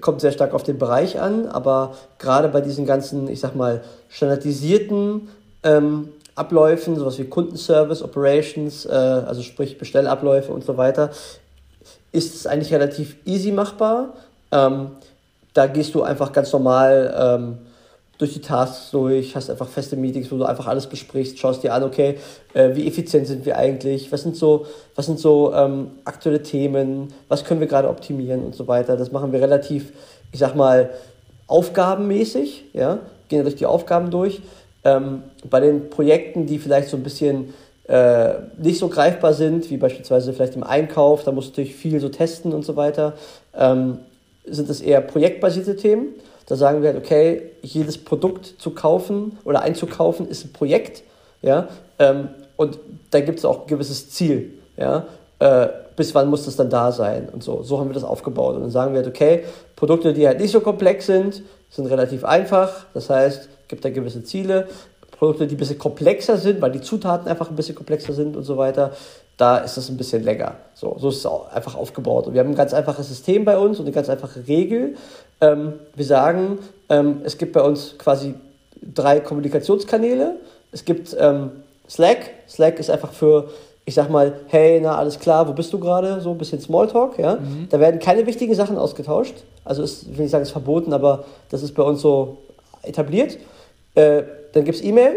kommt 0.00 0.20
sehr 0.20 0.32
stark 0.32 0.54
auf 0.54 0.64
den 0.64 0.76
Bereich 0.76 1.20
an, 1.20 1.46
aber 1.46 1.94
gerade 2.18 2.48
bei 2.48 2.60
diesen 2.60 2.84
ganzen, 2.84 3.28
ich 3.28 3.38
sag 3.38 3.54
mal, 3.54 3.82
standardisierten 4.08 5.28
ähm, 5.62 6.08
Abläufen, 6.34 6.96
sowas 6.96 7.16
wie 7.18 7.24
Kundenservice, 7.24 8.02
Operations, 8.02 8.86
äh, 8.86 8.90
also 8.90 9.42
sprich 9.42 9.78
Bestellabläufe 9.78 10.52
und 10.52 10.64
so 10.64 10.76
weiter, 10.76 11.10
ist 12.10 12.34
es 12.34 12.46
eigentlich 12.48 12.74
relativ 12.74 13.16
easy 13.24 13.52
machbar. 13.52 14.14
Ähm, 14.50 14.90
da 15.52 15.68
gehst 15.68 15.94
du 15.94 16.02
einfach 16.02 16.32
ganz 16.32 16.52
normal 16.52 17.14
ähm, 17.16 17.58
durch 18.18 18.32
die 18.32 18.40
Tasks 18.40 18.90
durch, 18.90 19.34
hast 19.34 19.50
einfach 19.50 19.68
feste 19.68 19.96
Meetings, 19.96 20.30
wo 20.30 20.36
du 20.36 20.44
einfach 20.44 20.66
alles 20.66 20.86
besprichst, 20.86 21.38
schaust 21.38 21.62
dir 21.62 21.74
an, 21.74 21.82
okay, 21.82 22.16
äh, 22.52 22.74
wie 22.74 22.86
effizient 22.86 23.26
sind 23.26 23.44
wir 23.44 23.58
eigentlich, 23.58 24.12
was 24.12 24.22
sind 24.22 24.36
so, 24.36 24.66
was 24.94 25.06
sind 25.06 25.18
so 25.18 25.52
ähm, 25.52 25.90
aktuelle 26.04 26.42
Themen, 26.42 27.12
was 27.28 27.44
können 27.44 27.60
wir 27.60 27.66
gerade 27.66 27.88
optimieren 27.88 28.44
und 28.44 28.54
so 28.54 28.68
weiter. 28.68 28.96
Das 28.96 29.10
machen 29.10 29.32
wir 29.32 29.40
relativ, 29.40 29.92
ich 30.32 30.38
sag 30.38 30.54
mal, 30.54 30.90
aufgabenmäßig, 31.46 32.66
ja, 32.72 33.00
gehen 33.28 33.42
durch 33.42 33.56
die 33.56 33.66
Aufgaben 33.66 34.10
durch. 34.10 34.42
Ähm, 34.84 35.22
bei 35.48 35.60
den 35.60 35.90
Projekten, 35.90 36.46
die 36.46 36.58
vielleicht 36.58 36.88
so 36.88 36.96
ein 36.96 37.02
bisschen 37.02 37.54
äh, 37.88 38.34
nicht 38.56 38.78
so 38.78 38.88
greifbar 38.88 39.34
sind, 39.34 39.70
wie 39.70 39.76
beispielsweise 39.76 40.32
vielleicht 40.32 40.56
im 40.56 40.62
Einkauf, 40.62 41.24
da 41.24 41.32
musst 41.32 41.48
du 41.48 41.50
natürlich 41.52 41.74
viel 41.74 42.00
so 42.00 42.08
testen 42.08 42.52
und 42.52 42.64
so 42.64 42.76
weiter, 42.76 43.14
ähm, 43.56 43.98
sind 44.46 44.70
es 44.70 44.80
eher 44.80 45.00
projektbasierte 45.00 45.76
Themen. 45.76 46.08
Da 46.46 46.56
sagen 46.56 46.82
wir 46.82 46.92
halt, 46.92 46.98
okay, 47.02 47.50
jedes 47.62 47.98
Produkt 47.98 48.54
zu 48.58 48.70
kaufen 48.70 49.38
oder 49.44 49.62
einzukaufen 49.62 50.28
ist 50.28 50.44
ein 50.44 50.52
Projekt. 50.52 51.02
Ja? 51.42 51.68
Ähm, 51.98 52.28
und 52.56 52.78
da 53.10 53.20
gibt 53.20 53.38
es 53.38 53.44
auch 53.44 53.62
ein 53.62 53.66
gewisses 53.66 54.10
Ziel. 54.10 54.54
Ja? 54.76 55.06
Äh, 55.38 55.68
bis 55.96 56.14
wann 56.14 56.28
muss 56.28 56.44
das 56.44 56.56
dann 56.56 56.70
da 56.70 56.92
sein 56.92 57.28
und 57.32 57.42
so. 57.42 57.62
So 57.62 57.78
haben 57.78 57.88
wir 57.88 57.94
das 57.94 58.04
aufgebaut. 58.04 58.56
Und 58.56 58.62
dann 58.62 58.70
sagen 58.70 58.92
wir 58.92 58.98
halt, 58.98 59.08
okay, 59.08 59.44
Produkte, 59.76 60.12
die 60.12 60.26
halt 60.26 60.40
nicht 60.40 60.50
so 60.50 60.60
komplex 60.60 61.06
sind, 61.06 61.42
sind 61.70 61.86
relativ 61.86 62.24
einfach. 62.24 62.86
Das 62.94 63.10
heißt, 63.10 63.48
gibt 63.68 63.84
da 63.84 63.90
gewisse 63.90 64.24
Ziele. 64.24 64.68
Produkte, 65.16 65.46
die 65.46 65.54
ein 65.54 65.58
bisschen 65.58 65.78
komplexer 65.78 66.36
sind, 66.36 66.60
weil 66.60 66.72
die 66.72 66.80
Zutaten 66.80 67.28
einfach 67.28 67.50
ein 67.50 67.56
bisschen 67.56 67.74
komplexer 67.74 68.12
sind 68.12 68.36
und 68.36 68.44
so 68.44 68.56
weiter, 68.56 68.92
da 69.36 69.58
ist 69.58 69.76
das 69.76 69.88
ein 69.88 69.96
bisschen 69.96 70.22
länger. 70.22 70.56
So, 70.74 70.96
so 70.98 71.08
ist 71.08 71.18
es 71.18 71.26
auch 71.26 71.52
einfach 71.52 71.74
aufgebaut. 71.74 72.26
Und 72.26 72.34
wir 72.34 72.40
haben 72.40 72.50
ein 72.50 72.54
ganz 72.54 72.72
einfaches 72.72 73.08
System 73.08 73.44
bei 73.44 73.58
uns 73.58 73.78
und 73.78 73.86
eine 73.86 73.94
ganz 73.94 74.08
einfache 74.08 74.46
Regel. 74.46 74.96
Ähm, 75.40 75.74
wir 75.94 76.04
sagen, 76.04 76.58
ähm, 76.88 77.22
es 77.24 77.38
gibt 77.38 77.52
bei 77.52 77.62
uns 77.62 77.96
quasi 77.98 78.34
drei 78.82 79.20
Kommunikationskanäle. 79.20 80.36
Es 80.70 80.84
gibt 80.84 81.16
ähm, 81.18 81.50
Slack. 81.88 82.30
Slack 82.48 82.78
ist 82.78 82.90
einfach 82.90 83.12
für, 83.12 83.50
ich 83.84 83.94
sag 83.94 84.08
mal, 84.08 84.40
hey, 84.48 84.80
na, 84.80 84.96
alles 84.96 85.18
klar, 85.18 85.48
wo 85.48 85.52
bist 85.52 85.72
du 85.72 85.78
gerade? 85.78 86.20
So 86.20 86.30
ein 86.30 86.38
bisschen 86.38 86.60
Smalltalk, 86.60 87.18
ja. 87.18 87.36
Mhm. 87.36 87.68
Da 87.70 87.80
werden 87.80 87.98
keine 87.98 88.26
wichtigen 88.26 88.54
Sachen 88.54 88.78
ausgetauscht. 88.78 89.34
Also 89.64 89.82
ist, 89.82 90.04
ich 90.04 90.16
will 90.16 90.24
nicht 90.24 90.30
sagen, 90.30 90.42
ist 90.42 90.50
verboten, 90.50 90.92
aber 90.92 91.24
das 91.50 91.62
ist 91.62 91.74
bei 91.74 91.82
uns 91.82 92.00
so 92.00 92.38
etabliert. 92.82 93.38
Äh, 93.94 94.22
dann 94.54 94.64
gibt 94.64 94.78
es 94.78 94.84
E-Mail. 94.84 95.16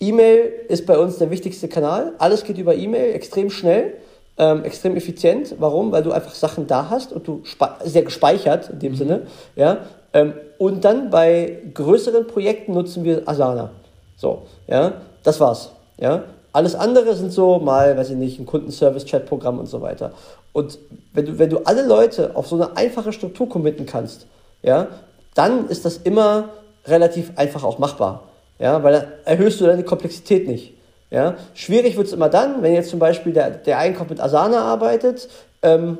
E-Mail 0.00 0.52
ist 0.68 0.86
bei 0.86 0.98
uns 0.98 1.18
der 1.18 1.30
wichtigste 1.30 1.68
Kanal. 1.68 2.12
Alles 2.18 2.44
geht 2.44 2.58
über 2.58 2.74
E-Mail, 2.74 3.14
extrem 3.14 3.50
schnell, 3.50 3.94
ähm, 4.36 4.64
extrem 4.64 4.96
effizient. 4.96 5.54
Warum? 5.58 5.92
Weil 5.92 6.02
du 6.02 6.10
einfach 6.10 6.34
Sachen 6.34 6.66
da 6.66 6.90
hast 6.90 7.12
und 7.12 7.26
du 7.26 7.42
sehr 7.84 8.02
gespeichert 8.02 8.70
in 8.70 8.78
dem 8.80 8.92
mhm. 8.92 8.96
Sinne. 8.96 9.22
Ja? 9.54 9.78
Ähm, 10.12 10.34
und 10.58 10.84
dann 10.84 11.10
bei 11.10 11.58
größeren 11.72 12.26
Projekten 12.26 12.74
nutzen 12.74 13.04
wir 13.04 13.28
Asana. 13.28 13.70
So, 14.16 14.42
ja, 14.66 14.94
das 15.22 15.38
war's. 15.38 15.70
Ja? 15.98 16.24
Alles 16.52 16.74
andere 16.74 17.14
sind 17.14 17.32
so 17.32 17.60
mal, 17.60 17.96
weiß 17.96 18.10
ich 18.10 18.16
nicht, 18.16 18.38
ein 18.38 18.46
Kundenservice-Chat-Programm 18.46 19.58
und 19.58 19.66
so 19.66 19.80
weiter. 19.80 20.12
Und 20.52 20.78
wenn 21.14 21.26
du, 21.26 21.38
wenn 21.38 21.48
du 21.48 21.58
alle 21.64 21.86
Leute 21.86 22.32
auf 22.34 22.46
so 22.48 22.56
eine 22.56 22.76
einfache 22.76 23.12
Struktur 23.12 23.48
committen 23.48 23.86
kannst, 23.86 24.26
ja, 24.62 24.88
dann 25.34 25.68
ist 25.68 25.84
das 25.84 25.98
immer 25.98 26.50
relativ 26.86 27.32
einfach 27.36 27.64
auch 27.64 27.78
machbar. 27.78 28.24
Ja, 28.62 28.80
weil 28.84 28.92
dann 28.92 29.04
erhöhst 29.24 29.60
du 29.60 29.66
deine 29.66 29.82
Komplexität 29.82 30.46
nicht. 30.46 30.74
Ja, 31.10 31.34
schwierig 31.52 31.96
wird 31.96 32.06
es 32.06 32.12
immer 32.12 32.28
dann, 32.28 32.62
wenn 32.62 32.72
jetzt 32.72 32.90
zum 32.90 33.00
Beispiel 33.00 33.32
der, 33.32 33.50
der 33.50 33.78
Einkauf 33.78 34.08
mit 34.08 34.20
Asana 34.20 34.62
arbeitet, 34.62 35.28
ähm, 35.62 35.98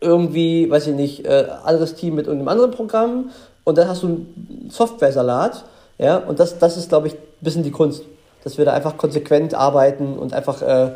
irgendwie, 0.00 0.70
weiß 0.70 0.86
ich 0.86 0.94
nicht, 0.94 1.26
äh, 1.26 1.46
anderes 1.64 1.96
Team 1.96 2.14
mit 2.14 2.26
irgendeinem 2.28 2.48
anderen 2.48 2.70
Programm 2.70 3.30
und 3.64 3.76
dann 3.76 3.88
hast 3.88 4.04
du 4.04 4.06
einen 4.06 4.70
Software-Salat. 4.70 5.64
Ja, 5.98 6.18
und 6.18 6.38
das, 6.38 6.56
das 6.58 6.76
ist, 6.76 6.88
glaube 6.88 7.08
ich, 7.08 7.14
ein 7.14 7.18
bisschen 7.40 7.64
die 7.64 7.72
Kunst, 7.72 8.04
dass 8.44 8.58
wir 8.58 8.64
da 8.64 8.74
einfach 8.74 8.96
konsequent 8.96 9.52
arbeiten 9.54 10.16
und 10.18 10.32
einfach, 10.32 10.62
äh, 10.62 10.92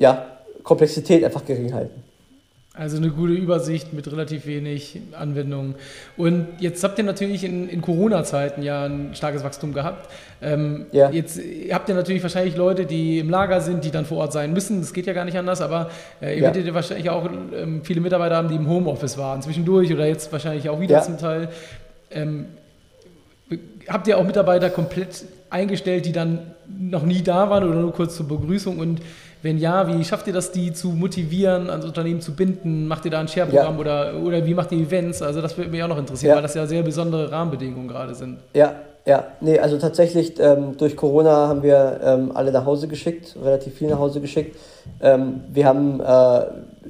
ja, 0.00 0.26
Komplexität 0.64 1.24
einfach 1.24 1.44
gering 1.44 1.72
halten. 1.72 2.02
Also 2.78 2.98
eine 2.98 3.08
gute 3.08 3.32
Übersicht 3.32 3.94
mit 3.94 4.10
relativ 4.12 4.44
wenig 4.44 5.00
Anwendungen. 5.18 5.76
Und 6.18 6.46
jetzt 6.58 6.84
habt 6.84 6.98
ihr 6.98 7.04
natürlich 7.04 7.42
in, 7.42 7.70
in 7.70 7.80
Corona-Zeiten 7.80 8.62
ja 8.62 8.84
ein 8.84 9.14
starkes 9.14 9.42
Wachstum 9.42 9.72
gehabt. 9.72 10.10
Ähm, 10.42 10.84
ja. 10.92 11.08
Jetzt 11.08 11.40
habt 11.72 11.88
ihr 11.88 11.94
natürlich 11.94 12.22
wahrscheinlich 12.22 12.54
Leute, 12.54 12.84
die 12.84 13.18
im 13.18 13.30
Lager 13.30 13.62
sind, 13.62 13.82
die 13.82 13.90
dann 13.90 14.04
vor 14.04 14.18
Ort 14.18 14.34
sein 14.34 14.52
müssen. 14.52 14.80
Das 14.80 14.92
geht 14.92 15.06
ja 15.06 15.14
gar 15.14 15.24
nicht 15.24 15.38
anders, 15.38 15.62
aber 15.62 15.88
äh, 16.20 16.32
ihr 16.32 16.36
ja. 16.36 16.42
werdet 16.42 16.66
ja 16.66 16.74
wahrscheinlich 16.74 17.08
auch 17.08 17.26
ähm, 17.54 17.80
viele 17.82 18.02
Mitarbeiter 18.02 18.36
haben, 18.36 18.48
die 18.48 18.56
im 18.56 18.68
Homeoffice 18.68 19.16
waren, 19.16 19.40
zwischendurch 19.40 19.90
oder 19.90 20.06
jetzt 20.06 20.30
wahrscheinlich 20.30 20.68
auch 20.68 20.78
wieder 20.78 20.96
ja. 20.96 21.02
zum 21.02 21.16
Teil. 21.16 21.48
Ähm, 22.10 22.44
habt 23.88 24.06
ihr 24.06 24.18
auch 24.18 24.24
Mitarbeiter 24.24 24.68
komplett 24.68 25.24
eingestellt, 25.48 26.04
die 26.04 26.12
dann 26.12 26.40
noch 26.68 27.04
nie 27.04 27.22
da 27.22 27.48
waren 27.48 27.64
oder 27.64 27.80
nur 27.80 27.92
kurz 27.92 28.16
zur 28.16 28.28
Begrüßung 28.28 28.78
und 28.78 29.00
wenn 29.42 29.58
ja, 29.58 29.86
wie 29.86 30.04
schafft 30.04 30.26
ihr 30.26 30.32
das, 30.32 30.52
die 30.52 30.72
zu 30.72 30.88
motivieren, 30.88 31.70
ans 31.70 31.84
Unternehmen 31.84 32.20
zu 32.20 32.34
binden? 32.34 32.88
Macht 32.88 33.04
ihr 33.04 33.10
da 33.10 33.20
ein 33.20 33.28
Share-Programm 33.28 33.74
ja. 33.74 33.80
oder, 33.80 34.14
oder 34.22 34.46
wie 34.46 34.54
macht 34.54 34.72
ihr 34.72 34.78
Events? 34.78 35.22
Also 35.22 35.40
das 35.40 35.56
würde 35.56 35.70
mich 35.70 35.82
auch 35.82 35.88
noch 35.88 35.98
interessieren, 35.98 36.30
ja. 36.30 36.36
weil 36.36 36.42
das 36.42 36.54
ja 36.54 36.66
sehr 36.66 36.82
besondere 36.82 37.30
Rahmenbedingungen 37.30 37.88
gerade 37.88 38.14
sind. 38.14 38.38
Ja, 38.54 38.74
ja, 39.06 39.24
nee, 39.40 39.60
also 39.60 39.78
tatsächlich 39.78 40.34
ähm, 40.40 40.76
durch 40.76 40.96
Corona 40.96 41.46
haben 41.46 41.62
wir 41.62 42.00
ähm, 42.02 42.32
alle 42.34 42.50
nach 42.50 42.66
Hause 42.66 42.88
geschickt, 42.88 43.36
relativ 43.40 43.74
viel 43.74 43.88
nach 43.88 44.00
Hause 44.00 44.20
geschickt. 44.20 44.56
Ähm, 45.00 45.44
wir 45.52 45.64
haben 45.64 46.00
äh, 46.00 46.46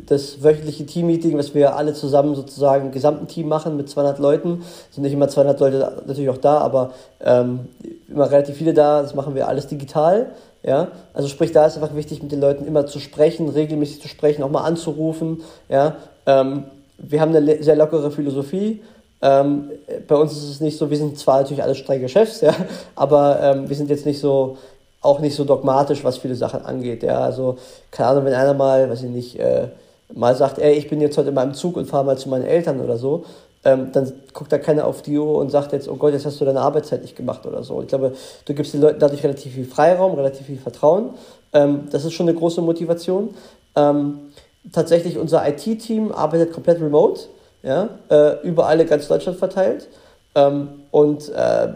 das 0.06 0.42
wöchentliche 0.42 0.87
Team-Meeting, 0.87 1.37
was 1.37 1.54
wir 1.54 1.76
alle 1.76 1.92
zusammen 1.92 2.35
sozusagen 2.35 2.87
im 2.87 2.92
gesamten 2.92 3.28
Team 3.28 3.48
machen 3.48 3.76
mit 3.76 3.90
200 3.90 4.18
Leuten. 4.18 4.62
Es 4.88 4.94
sind 4.94 5.04
nicht 5.04 5.12
immer 5.12 5.28
200 5.28 5.61
Leute 5.61 6.02
natürlich 6.06 6.30
auch 6.30 6.38
da, 6.38 6.56
aber 6.56 6.92
ähm, 7.20 7.68
immer 8.09 8.30
relativ 8.30 8.56
viele 8.56 8.72
da. 8.72 9.02
Das 9.02 9.14
machen 9.14 9.35
wir 9.35 9.46
alles 9.46 9.66
digital. 9.66 10.30
Ja, 10.66 10.88
also 11.14 11.29
sprich, 11.29 11.52
da 11.52 11.64
ist 11.64 11.76
einfach 11.76 11.94
wichtig, 11.94 12.22
mit 12.24 12.33
den 12.33 12.40
Leuten 12.40 12.66
immer 12.66 12.87
zu 12.87 12.98
sprechen, 12.98 13.48
regelmäßig 13.48 14.02
zu 14.02 14.09
sprechen, 14.09 14.42
auch 14.42 14.50
mal 14.50 14.64
anzurufen. 14.64 15.42
Ja, 15.68 15.96
ähm, 16.26 16.64
wir 16.98 17.20
haben 17.20 17.35
eine 17.35 17.62
sehr 17.62 17.76
lockere 17.76 18.11
Philosophie. 18.11 18.83
Ähm, 19.22 19.70
bei 20.09 20.16
uns 20.16 20.33
ist 20.33 20.50
es 20.50 20.61
nicht 20.61 20.76
so, 20.76 20.90
wir 20.90 20.96
sind 20.96 21.18
zwar 21.18 21.38
natürlich 21.40 21.62
alle 21.62 21.76
strenge 21.76 22.09
Chefs, 22.09 22.40
ja, 22.42 22.52
aber 22.96 23.38
ähm, 23.40 23.68
wir 23.68 23.76
sind 23.76 23.90
jetzt 23.90 24.07
nicht 24.07 24.18
so, 24.18 24.59
auch 25.00 25.20
nicht 25.20 25.37
so 25.37 25.44
dogmatisch, 25.44 26.02
was 26.02 26.18
viele 26.18 26.35
Sachen 26.35 26.64
angeht. 26.66 27.05
Ja, 27.05 27.20
also 27.20 27.59
keine 27.92 28.11
Ahnung, 28.11 28.24
wenn 28.24 28.35
einer 28.35 28.55
mal, 28.55 28.90
weiß 28.90 29.05
ich 29.05 29.11
nicht, 29.11 29.38
äh, 29.38 29.68
mal 30.12 30.35
sagt, 30.35 30.59
ey, 30.59 30.74
ich 30.74 30.90
bin 30.90 31.00
jetzt 31.00 31.16
heute 31.16 31.29
in 31.29 31.35
meinem 31.35 31.55
Zug 31.55 31.76
und 31.76 31.87
fahre 31.87 32.05
mal 32.05 32.18
zu 32.18 32.29
meinen 32.29 32.44
Eltern 32.44 32.81
oder 32.81 32.98
so, 32.98 33.24
ähm, 33.66 33.90
dann 33.90 34.12
guckt 34.33 34.52
da 34.52 34.59
keiner 34.59 34.87
auf 34.87 35.02
die 35.02 35.18
Uhr 35.18 35.38
und 35.38 35.50
sagt 35.50 35.72
jetzt, 35.72 35.88
oh 35.88 35.96
Gott, 35.96 36.12
jetzt 36.12 36.24
hast 36.24 36.40
du 36.40 36.44
deine 36.44 36.61
Arbeitszeit 36.61 37.02
nicht 37.02 37.16
gemacht 37.16 37.44
oder 37.46 37.64
so. 37.64 37.83
Ich 37.83 37.88
glaube, 37.88 38.14
du 38.44 38.55
gibst 38.55 38.72
den 38.72 38.81
Leuten 38.81 39.00
dadurch 39.00 39.24
relativ 39.24 39.55
viel 39.55 39.64
Freiraum, 39.64 40.14
relativ 40.14 40.46
viel 40.46 40.59
Vertrauen. 40.59 41.11
Ähm, 41.52 41.88
das 41.90 42.05
ist 42.05 42.12
schon 42.12 42.29
eine 42.29 42.38
große 42.38 42.62
Motivation. 42.62 43.35
Ähm, 43.74 44.31
tatsächlich, 44.72 45.18
unser 45.18 45.46
IT-Team 45.48 46.12
arbeitet 46.12 46.52
komplett 46.52 46.81
remote, 46.81 47.22
ja, 47.64 47.88
äh, 48.09 48.40
überall 48.46 48.81
in 48.81 48.87
ganz 48.87 49.09
Deutschland 49.09 49.37
verteilt. 49.37 49.88
Ähm, 50.37 50.68
und 50.92 51.29
äh, 51.31 51.68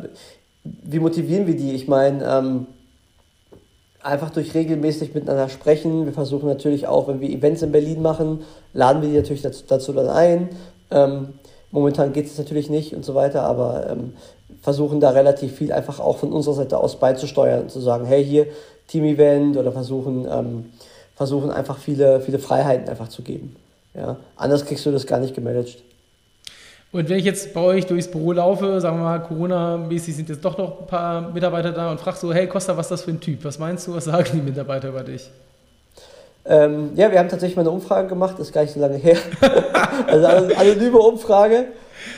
wie 0.62 1.00
motivieren 1.00 1.48
wir 1.48 1.56
die? 1.56 1.74
Ich 1.74 1.88
meine, 1.88 2.24
ähm, 2.24 2.66
einfach 4.00 4.30
durch 4.30 4.54
regelmäßig 4.54 5.12
miteinander 5.12 5.48
sprechen. 5.48 6.06
Wir 6.06 6.12
versuchen 6.12 6.48
natürlich 6.48 6.86
auch, 6.86 7.08
wenn 7.08 7.20
wir 7.20 7.30
Events 7.30 7.62
in 7.62 7.72
Berlin 7.72 8.00
machen, 8.00 8.44
laden 8.74 9.02
wir 9.02 9.08
die 9.08 9.16
natürlich 9.16 9.42
dazu, 9.42 9.64
dazu 9.66 9.92
dann 9.92 10.08
ein. 10.08 10.50
Ähm, 10.92 11.30
Momentan 11.72 12.12
geht 12.12 12.26
es 12.26 12.36
natürlich 12.38 12.68
nicht 12.68 12.94
und 12.94 13.04
so 13.04 13.14
weiter, 13.14 13.42
aber 13.42 13.88
ähm, 13.90 14.14
versuchen 14.62 15.00
da 15.00 15.10
relativ 15.10 15.56
viel 15.56 15.72
einfach 15.72 16.00
auch 16.00 16.18
von 16.18 16.32
unserer 16.32 16.54
Seite 16.54 16.78
aus 16.78 16.98
beizusteuern 16.98 17.62
und 17.62 17.70
zu 17.70 17.80
sagen, 17.80 18.04
hey, 18.06 18.24
hier 18.24 18.46
Team-Event 18.88 19.56
oder 19.56 19.72
versuchen, 19.72 20.26
ähm, 20.30 20.66
versuchen 21.14 21.50
einfach 21.50 21.78
viele, 21.78 22.20
viele 22.20 22.38
Freiheiten 22.38 22.88
einfach 22.88 23.08
zu 23.08 23.22
geben. 23.22 23.56
Ja? 23.94 24.16
Anders 24.36 24.66
kriegst 24.66 24.84
du 24.84 24.90
das 24.90 25.06
gar 25.06 25.20
nicht 25.20 25.34
gemanagt. 25.34 25.78
Und 26.92 27.08
wenn 27.08 27.18
ich 27.18 27.24
jetzt 27.24 27.54
bei 27.54 27.60
euch 27.60 27.86
durchs 27.86 28.10
Büro 28.10 28.32
laufe, 28.32 28.80
sagen 28.80 28.98
wir 28.98 29.04
mal, 29.04 29.20
Corona-mäßig 29.20 30.16
sind 30.16 30.28
jetzt 30.28 30.44
doch 30.44 30.58
noch 30.58 30.80
ein 30.80 30.86
paar 30.88 31.30
Mitarbeiter 31.30 31.70
da 31.70 31.92
und 31.92 32.00
frag 32.00 32.16
so, 32.16 32.32
hey 32.32 32.48
Costa, 32.48 32.76
was 32.76 32.86
ist 32.86 32.90
das 32.90 33.02
für 33.02 33.12
ein 33.12 33.20
Typ? 33.20 33.44
Was 33.44 33.60
meinst 33.60 33.86
du, 33.86 33.94
was 33.94 34.06
sagen 34.06 34.28
die 34.34 34.40
Mitarbeiter 34.40 34.88
über 34.88 35.04
dich? 35.04 35.30
Ähm, 36.46 36.92
ja, 36.94 37.10
wir 37.10 37.18
haben 37.18 37.28
tatsächlich 37.28 37.56
mal 37.56 37.62
eine 37.62 37.70
Umfrage 37.70 38.08
gemacht, 38.08 38.34
das 38.38 38.48
ist 38.48 38.52
gar 38.52 38.62
nicht 38.62 38.72
so 38.72 38.80
lange 38.80 38.96
her. 38.96 39.16
also 40.06 40.26
eine 40.26 40.56
anonyme 40.56 40.98
Umfrage. 40.98 41.66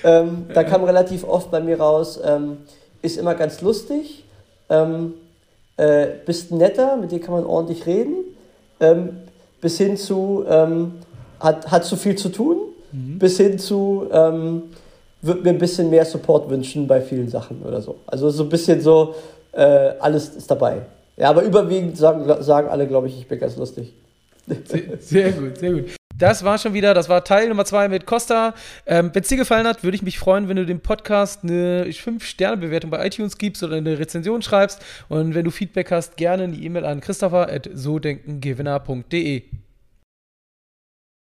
Ähm, 0.05 0.47
da 0.55 0.63
kam 0.65 0.85
relativ 0.85 1.25
oft 1.25 1.51
bei 1.51 1.61
mir 1.61 1.81
raus, 1.81 2.21
ähm, 2.25 2.59
ist 3.03 3.19
immer 3.19 3.35
ganz 3.35 3.61
lustig, 3.63 4.25
ähm, 4.71 5.15
äh, 5.77 6.07
bist 6.25 6.53
netter, 6.53 6.97
mit 6.97 7.11
dir 7.11 7.21
kann 7.21 7.35
man 7.35 7.45
ordentlich 7.45 7.87
reden, 7.87 8.15
ähm, 8.79 9.21
bis 9.61 9.79
hin 9.79 9.97
zu, 9.97 10.45
ähm, 10.49 10.93
hat, 11.41 11.71
hat 11.71 11.85
zu 11.85 11.97
viel 11.97 12.15
zu 12.15 12.29
tun, 12.29 12.59
mhm. 12.93 13.19
bis 13.19 13.39
hin 13.39 13.59
zu, 13.59 14.09
würde 15.23 15.43
mir 15.43 15.51
ein 15.51 15.59
bisschen 15.59 15.89
mehr 15.89 16.05
Support 16.05 16.51
wünschen 16.51 16.87
bei 16.87 17.01
vielen 17.01 17.29
Sachen 17.29 17.63
oder 17.63 17.81
so. 17.81 17.97
Also 18.07 18.29
so 18.31 18.43
ein 18.43 18.49
bisschen 18.49 18.81
so, 18.81 19.15
äh, 19.53 19.93
alles 20.01 20.31
ist 20.31 20.51
dabei. 20.51 20.83
Ja, 21.17 21.31
aber 21.31 21.43
überwiegend 21.43 21.97
sagen, 21.97 22.25
sagen 22.43 22.69
alle, 22.69 22.87
glaube 22.87 23.07
ich, 23.07 23.19
ich 23.19 23.29
bin 23.29 23.39
ganz 23.39 23.57
lustig. 23.57 23.95
Sehr, 25.01 25.33
gut, 25.33 25.59
sehr 25.59 25.73
gut. 25.73 25.97
Das 26.17 26.45
war 26.45 26.59
schon 26.59 26.75
wieder, 26.75 26.95
das 26.95 27.09
war 27.09 27.25
Teil 27.25 27.49
Nummer 27.49 27.65
zwei 27.65 27.89
mit 27.89 28.07
Costa. 28.07 28.55
Ähm, 28.87 29.11
Wenn 29.13 29.23
es 29.23 29.29
dir 29.29 29.39
gefallen 29.39 29.67
hat, 29.67 29.83
würde 29.83 29.97
ich 29.97 30.03
mich 30.03 30.19
freuen, 30.19 30.49
wenn 30.49 30.57
du 30.57 30.65
dem 30.67 30.81
Podcast 30.81 31.43
eine 31.43 31.87
5-Sterne-Bewertung 31.87 32.91
bei 32.91 33.07
iTunes 33.07 33.39
gibst 33.39 33.63
oder 33.63 33.77
eine 33.77 33.99
Rezension 33.99 34.43
schreibst. 34.43 34.83
Und 35.09 35.35
wenn 35.35 35.45
du 35.45 35.51
Feedback 35.51 35.91
hast, 35.91 36.17
gerne 36.17 36.45
eine 36.45 36.57
E-Mail 36.57 36.85
an 36.85 37.01
christopher.sodenkengewinner.de. 37.01 39.43